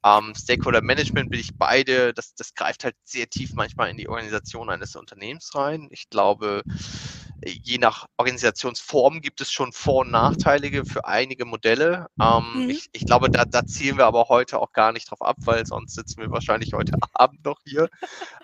Ähm, 0.03 0.33
Stakeholder 0.35 0.81
Management 0.81 1.29
bin 1.29 1.39
ich 1.39 1.57
beide, 1.57 2.13
das, 2.13 2.33
das 2.35 2.53
greift 2.53 2.83
halt 2.83 2.95
sehr 3.03 3.27
tief 3.27 3.53
manchmal 3.53 3.89
in 3.89 3.97
die 3.97 4.09
Organisation 4.09 4.69
eines 4.69 4.95
Unternehmens 4.95 5.55
rein. 5.55 5.87
Ich 5.91 6.09
glaube, 6.09 6.63
je 7.45 7.77
nach 7.77 8.07
Organisationsform 8.17 9.21
gibt 9.21 9.41
es 9.41 9.51
schon 9.51 9.71
Vor- 9.71 10.01
und 10.01 10.11
Nachteilige 10.11 10.85
für 10.85 11.05
einige 11.05 11.45
Modelle. 11.45 12.07
Ähm, 12.21 12.63
mhm. 12.63 12.69
ich, 12.69 12.89
ich, 12.91 13.05
glaube, 13.05 13.29
da, 13.29 13.45
da, 13.45 13.65
zielen 13.65 13.97
wir 13.97 14.05
aber 14.05 14.27
heute 14.29 14.59
auch 14.59 14.71
gar 14.71 14.91
nicht 14.91 15.09
drauf 15.09 15.21
ab, 15.21 15.37
weil 15.45 15.65
sonst 15.65 15.95
sitzen 15.95 16.21
wir 16.21 16.31
wahrscheinlich 16.31 16.73
heute 16.73 16.93
Abend 17.13 17.43
noch 17.45 17.59
hier. 17.65 17.89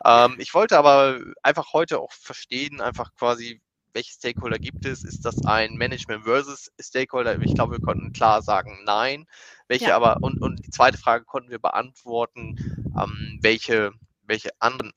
ähm, 0.05 0.35
ich 0.37 0.53
wollte 0.53 0.77
aber 0.77 1.19
einfach 1.43 1.73
heute 1.73 1.99
auch 1.99 2.11
verstehen, 2.11 2.81
einfach 2.81 3.13
quasi, 3.15 3.61
welche 3.93 4.11
Stakeholder 4.11 4.59
gibt 4.59 4.85
es? 4.85 5.03
Ist 5.03 5.25
das 5.25 5.45
ein 5.45 5.75
Management 5.75 6.25
versus 6.25 6.69
Stakeholder? 6.79 7.41
Ich 7.41 7.55
glaube, 7.55 7.73
wir 7.73 7.85
konnten 7.85 8.11
klar 8.11 8.41
sagen, 8.41 8.79
nein. 8.85 9.25
Welche 9.67 9.89
ja. 9.89 9.95
aber, 9.95 10.17
und, 10.21 10.41
und 10.41 10.65
die 10.65 10.69
zweite 10.69 10.97
Frage 10.97 11.25
konnten 11.25 11.49
wir 11.49 11.59
beantworten, 11.59 12.57
ähm, 12.99 13.39
welche, 13.41 13.91
welche 14.23 14.49
anderen 14.59 14.91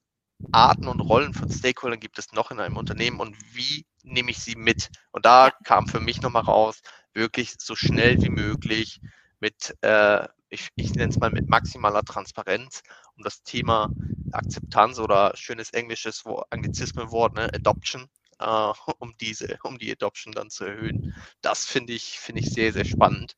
Arten 0.52 0.88
und 0.88 1.00
Rollen 1.00 1.34
von 1.34 1.50
Stakeholdern 1.50 2.00
gibt 2.00 2.18
es 2.18 2.32
noch 2.32 2.50
in 2.50 2.60
einem 2.60 2.76
Unternehmen 2.76 3.20
und 3.20 3.36
wie 3.54 3.86
nehme 4.02 4.30
ich 4.30 4.38
sie 4.38 4.56
mit? 4.56 4.90
Und 5.10 5.26
da 5.26 5.50
kam 5.64 5.86
für 5.88 6.00
mich 6.00 6.22
nochmal 6.22 6.42
raus, 6.42 6.80
wirklich 7.12 7.54
so 7.58 7.74
schnell 7.74 8.22
wie 8.22 8.30
möglich 8.30 9.00
mit, 9.40 9.76
äh, 9.82 10.26
ich, 10.48 10.68
ich 10.76 10.94
nenne 10.94 11.10
es 11.10 11.18
mal 11.18 11.30
mit 11.30 11.48
maximaler 11.48 12.02
Transparenz, 12.02 12.82
um 13.16 13.24
das 13.24 13.42
Thema 13.42 13.90
Akzeptanz 14.32 14.98
oder 14.98 15.36
schönes 15.36 15.70
englisches 15.70 16.24
Anglizismenwort, 16.50 17.34
ne, 17.34 17.52
Adoption, 17.52 18.08
äh, 18.38 18.72
um 18.98 19.14
diese, 19.20 19.58
um 19.64 19.78
die 19.78 19.92
Adoption 19.92 20.32
dann 20.32 20.50
zu 20.50 20.64
erhöhen. 20.64 21.14
Das 21.40 21.64
finde 21.64 21.92
ich, 21.92 22.18
finde 22.18 22.42
ich 22.42 22.50
sehr, 22.50 22.72
sehr 22.72 22.84
spannend. 22.84 23.36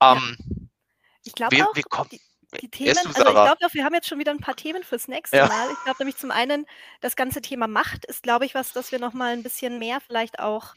Ähm. 0.00 0.36
Ich 1.22 1.34
glaube 1.34 1.68
auch, 1.68 1.76
wir 1.76 1.82
kommen, 1.82 2.08
die, 2.10 2.20
die 2.60 2.68
Themen, 2.68 2.96
also 2.98 3.10
ich 3.10 3.14
glaube 3.24 3.56
wir 3.72 3.84
haben 3.84 3.94
jetzt 3.94 4.08
schon 4.08 4.18
wieder 4.18 4.32
ein 4.32 4.40
paar 4.40 4.56
Themen 4.56 4.82
fürs 4.82 5.08
nächste 5.08 5.36
ja. 5.36 5.46
Mal. 5.46 5.70
Ich 5.72 5.84
glaube 5.84 5.96
nämlich 6.00 6.16
zum 6.16 6.30
einen, 6.30 6.66
das 7.00 7.16
ganze 7.16 7.40
Thema 7.42 7.66
Macht 7.66 8.04
ist, 8.04 8.22
glaube 8.22 8.44
ich, 8.46 8.54
was, 8.54 8.72
das 8.72 8.92
wir 8.92 8.98
nochmal 8.98 9.32
ein 9.32 9.42
bisschen 9.42 9.78
mehr 9.78 10.00
vielleicht 10.00 10.38
auch 10.40 10.74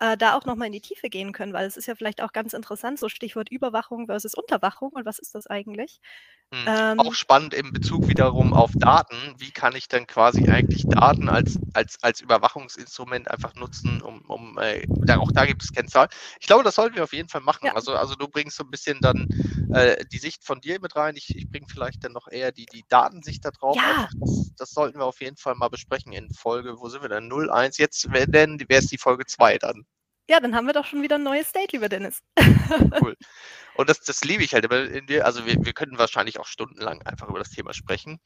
äh, 0.00 0.16
da 0.16 0.36
auch 0.36 0.44
nochmal 0.44 0.66
in 0.66 0.72
die 0.72 0.80
Tiefe 0.80 1.08
gehen 1.08 1.32
können, 1.32 1.52
weil 1.52 1.66
es 1.66 1.76
ist 1.76 1.86
ja 1.86 1.94
vielleicht 1.94 2.22
auch 2.22 2.32
ganz 2.32 2.52
interessant, 2.52 2.98
so 2.98 3.08
Stichwort 3.08 3.50
Überwachung 3.50 4.06
versus 4.06 4.34
Unterwachung 4.34 4.90
und 4.90 5.04
was 5.04 5.18
ist 5.18 5.34
das 5.34 5.46
eigentlich? 5.46 6.00
Mhm. 6.50 6.64
Ähm, 6.66 7.00
auch 7.00 7.12
spannend 7.12 7.52
im 7.52 7.72
Bezug 7.74 8.08
wiederum 8.08 8.54
auf 8.54 8.70
Daten. 8.74 9.34
Wie 9.36 9.50
kann 9.50 9.76
ich 9.76 9.86
dann 9.86 10.06
quasi 10.06 10.48
eigentlich 10.48 10.84
Daten 10.86 11.28
als, 11.28 11.58
als, 11.74 12.02
als 12.02 12.22
Überwachungsinstrument 12.22 13.30
einfach 13.30 13.54
nutzen, 13.54 14.00
um, 14.00 14.22
um 14.22 14.56
äh, 14.56 14.86
da, 14.88 15.18
auch 15.18 15.30
da 15.30 15.44
gibt 15.44 15.62
es 15.62 15.72
Kennzahlen. 15.72 16.08
Ich 16.40 16.46
glaube, 16.46 16.64
das 16.64 16.76
sollten 16.76 16.96
wir 16.96 17.04
auf 17.04 17.12
jeden 17.12 17.28
Fall 17.28 17.42
machen. 17.42 17.66
Ja. 17.66 17.74
Also, 17.74 17.94
also 17.94 18.14
du 18.14 18.28
bringst 18.28 18.56
so 18.56 18.64
ein 18.64 18.70
bisschen 18.70 18.98
dann 19.02 19.28
äh, 19.74 20.02
die 20.06 20.18
Sicht 20.18 20.42
von 20.42 20.60
dir 20.62 20.80
mit 20.80 20.96
rein. 20.96 21.16
Ich, 21.16 21.36
ich 21.36 21.50
bringe 21.50 21.66
vielleicht 21.68 22.02
dann 22.02 22.12
noch 22.12 22.28
eher 22.28 22.50
die, 22.50 22.64
die 22.64 22.84
Datensicht 22.88 23.44
da 23.44 23.50
drauf. 23.50 23.76
Ja. 23.76 24.08
Das, 24.18 24.52
das, 24.56 24.70
sollten 24.70 24.98
wir 24.98 25.04
auf 25.04 25.20
jeden 25.20 25.36
Fall 25.36 25.54
mal 25.54 25.68
besprechen 25.68 26.12
in 26.12 26.32
Folge, 26.32 26.78
wo 26.78 26.88
sind 26.88 27.02
wir 27.02 27.10
denn? 27.10 27.30
01. 27.30 27.76
Jetzt 27.76 28.10
wäre 28.10 28.56
es 28.68 28.86
die 28.86 28.98
Folge 28.98 29.26
2 29.26 29.58
dann. 29.58 29.84
Ja, 30.28 30.40
dann 30.40 30.54
haben 30.54 30.66
wir 30.66 30.74
doch 30.74 30.84
schon 30.84 31.02
wieder 31.02 31.16
ein 31.16 31.22
neues 31.22 31.48
State, 31.48 31.72
lieber 31.72 31.88
Dennis. 31.88 32.22
Cool. 33.00 33.16
Und 33.74 33.88
das, 33.88 34.00
das 34.00 34.24
liebe 34.24 34.42
ich 34.42 34.52
halt 34.52 34.70
in 34.70 35.06
dir. 35.06 35.24
Also 35.24 35.46
wir, 35.46 35.54
wir 35.64 35.72
können 35.72 35.98
wahrscheinlich 35.98 36.38
auch 36.38 36.46
stundenlang 36.46 37.00
einfach 37.02 37.28
über 37.28 37.38
das 37.38 37.50
Thema 37.50 37.72
sprechen. 37.72 38.20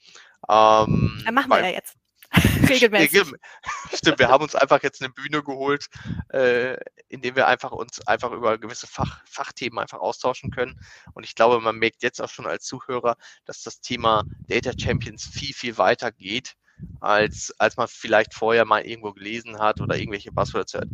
Ähm, 0.49 1.23
ja, 1.25 1.31
machen 1.31 1.51
wir 1.51 1.61
ja 1.61 1.69
jetzt. 1.69 1.95
Regelmäßig. 2.69 3.23
Stimmt, 3.95 4.19
wir 4.19 4.29
haben 4.29 4.43
uns 4.43 4.55
einfach 4.55 4.83
jetzt 4.83 5.03
eine 5.03 5.13
Bühne 5.13 5.45
geholt, 5.45 5.87
äh, 6.31 6.77
indem 7.09 7.37
wir 7.37 7.47
einfach 7.47 7.71
uns 7.71 8.05
einfach 8.07 8.33
über 8.33 8.59
gewisse 8.59 8.87
Fach, 8.87 9.21
Fachthemen 9.27 9.79
einfach 9.79 10.01
austauschen 10.01 10.51
können. 10.51 10.81
Und 11.15 11.25
ich 11.25 11.35
glaube, 11.35 11.61
man 11.61 11.77
merkt 11.77 12.03
jetzt 12.03 12.21
auch 12.21 12.31
schon 12.31 12.47
als 12.47 12.65
Zuhörer, 12.65 13.17
dass 13.45 13.63
das 13.63 13.81
Thema 13.81 14.25
Data 14.49 14.73
Champions 14.77 15.27
viel, 15.27 15.55
viel 15.55 15.77
weiter 15.79 16.11
geht 16.11 16.57
als, 17.01 17.53
als 17.59 17.77
man 17.77 17.89
vielleicht 17.89 18.35
vorher 18.35 18.65
mal 18.65 18.87
irgendwo 18.87 19.13
gelesen 19.13 19.59
hat 19.59 19.81
oder 19.81 19.97
irgendwelche 19.97 20.33
Buzzwords 20.33 20.75
hört. 20.75 20.89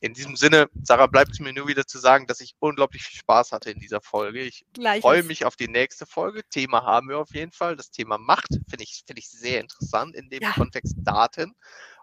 In 0.00 0.14
diesem 0.14 0.36
Sinne, 0.36 0.68
Sarah, 0.82 1.06
bleibt 1.06 1.32
es 1.32 1.40
mir 1.40 1.52
nur 1.52 1.68
wieder 1.68 1.86
zu 1.86 1.98
sagen, 1.98 2.26
dass 2.26 2.40
ich 2.40 2.54
unglaublich 2.58 3.02
viel 3.02 3.18
Spaß 3.18 3.52
hatte 3.52 3.70
in 3.70 3.78
dieser 3.78 4.00
Folge. 4.00 4.40
Ich 4.40 4.64
Gleiches. 4.72 5.02
freue 5.02 5.22
mich 5.22 5.44
auf 5.44 5.56
die 5.56 5.68
nächste 5.68 6.06
Folge. 6.06 6.42
Thema 6.50 6.82
haben 6.82 7.08
wir 7.08 7.18
auf 7.18 7.34
jeden 7.34 7.52
Fall. 7.52 7.76
Das 7.76 7.90
Thema 7.90 8.18
Macht 8.18 8.48
finde 8.68 8.82
ich, 8.82 9.04
finde 9.06 9.20
ich 9.20 9.30
sehr 9.30 9.60
interessant 9.60 10.16
in 10.16 10.28
dem 10.28 10.42
ja. 10.42 10.52
Kontext 10.52 10.96
Daten. 10.98 11.54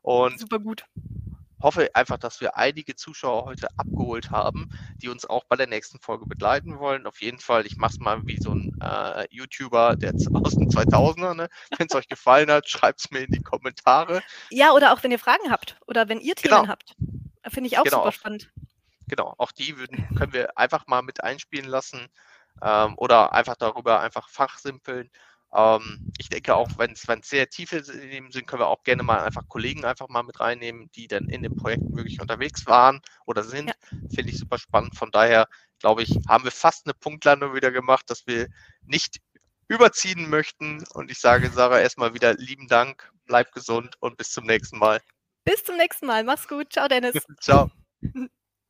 Und 0.02 0.40
Super 0.40 0.60
gut 0.60 0.86
hoffe 1.62 1.90
einfach, 1.94 2.18
dass 2.18 2.42
wir 2.42 2.58
einige 2.58 2.96
Zuschauer 2.96 3.46
heute 3.46 3.68
abgeholt 3.78 4.32
haben, 4.32 4.70
die 4.98 5.10
uns 5.10 5.26
auch 5.26 5.44
bei 5.46 5.56
der 5.56 5.68
nächsten 5.68 6.00
Folge 6.00 6.26
begleiten 6.26 6.80
wollen. 6.80 7.06
Auf 7.06 7.22
jeden 7.22 7.40
Fall, 7.40 7.66
ich 7.66 7.78
mache 7.78 7.94
es 7.94 8.00
mal 8.00 8.22
wie 8.26 8.38
so 8.38 8.52
ein 8.52 8.78
äh, 8.82 9.28
YouTuber 9.30 9.96
der 9.96 10.14
aus 10.14 10.56
den 10.56 10.70
2000er. 10.70 11.34
Ne? 11.34 11.50
Wenn 11.78 11.88
es 11.88 11.96
euch 11.96 12.08
gefallen 12.08 12.50
hat, 12.52 12.70
schreibt 12.70 13.00
es 13.00 13.12
mir 13.12 13.20
in 13.20 13.32
die 13.32 13.42
Kommentare. 13.42 14.22
Ja, 14.50 14.72
oder 14.72 14.94
auch 14.94 15.04
wenn 15.04 15.12
ihr 15.12 15.20
Fragen 15.20 15.52
habt 15.52 15.78
oder 15.88 16.10
wenn 16.10 16.20
ihr 16.20 16.36
Themen 16.36 16.62
genau. 16.62 16.68
habt. 16.68 16.96
Finde 17.48 17.68
ich 17.68 17.78
auch 17.78 17.84
genau, 17.84 17.98
super 17.98 18.12
spannend. 18.12 18.52
Genau, 19.08 19.34
auch 19.38 19.52
die 19.52 19.78
würden, 19.78 20.08
können 20.16 20.34
wir 20.34 20.58
einfach 20.58 20.88
mal 20.88 21.02
mit 21.02 21.24
einspielen 21.24 21.68
lassen 21.68 22.08
ähm, 22.62 22.94
oder 22.98 23.34
einfach 23.34 23.56
darüber 23.56 24.00
einfach 24.02 24.30
fachsimpeln. 24.30 25.10
Ähm, 25.54 26.12
ich 26.18 26.30
denke 26.30 26.56
auch, 26.56 26.70
wenn 26.78 26.92
es 26.92 27.08
sehr 27.28 27.50
tiefe 27.50 27.82
Themen 27.82 28.32
sind, 28.32 28.46
können 28.46 28.62
wir 28.62 28.68
auch 28.68 28.84
gerne 28.84 29.04
mal 29.04 29.24
einfach 29.24 29.48
Kollegen 29.48 29.86
einfach 29.86 30.08
mal 30.10 30.24
mit 30.24 30.40
reinnehmen, 30.40 30.92
die 30.92 31.08
dann 31.08 31.28
in 31.30 31.42
den 31.42 31.56
Projekten 31.56 31.96
wirklich 31.96 32.22
unterwegs 32.22 32.68
waren 32.68 33.02
oder 33.26 33.44
sind. 33.44 33.70
Ja. 33.70 33.98
Finde 34.14 34.32
ich 34.32 34.38
super 34.38 34.60
spannend. 34.60 34.96
Von 34.96 35.12
daher, 35.12 35.48
glaube 35.80 36.04
ich, 36.04 36.12
haben 36.28 36.44
wir 36.44 36.52
fast 36.52 36.86
eine 36.86 36.94
Punktlandung 36.94 37.56
wieder 37.56 37.72
gemacht, 37.72 38.10
dass 38.10 38.28
wir 38.28 38.48
nicht 38.86 39.20
überziehen 39.68 40.30
möchten. 40.30 40.84
Und 40.94 41.10
ich 41.10 41.20
sage 41.20 41.50
Sarah 41.50 41.80
erstmal 41.80 42.14
wieder 42.14 42.34
lieben 42.36 42.68
Dank, 42.68 43.12
bleib 43.26 43.52
gesund 43.52 43.96
und 44.00 44.18
bis 44.18 44.32
zum 44.32 44.46
nächsten 44.46 44.78
Mal. 44.78 45.00
Bis 45.46 45.64
zum 45.64 45.78
nächsten 45.78 46.06
Mal. 46.06 46.24
Mach's 46.24 46.48
gut. 46.48 46.74
Ciao, 46.74 46.88
Dennis. 46.88 47.14
Ciao. 47.42 47.72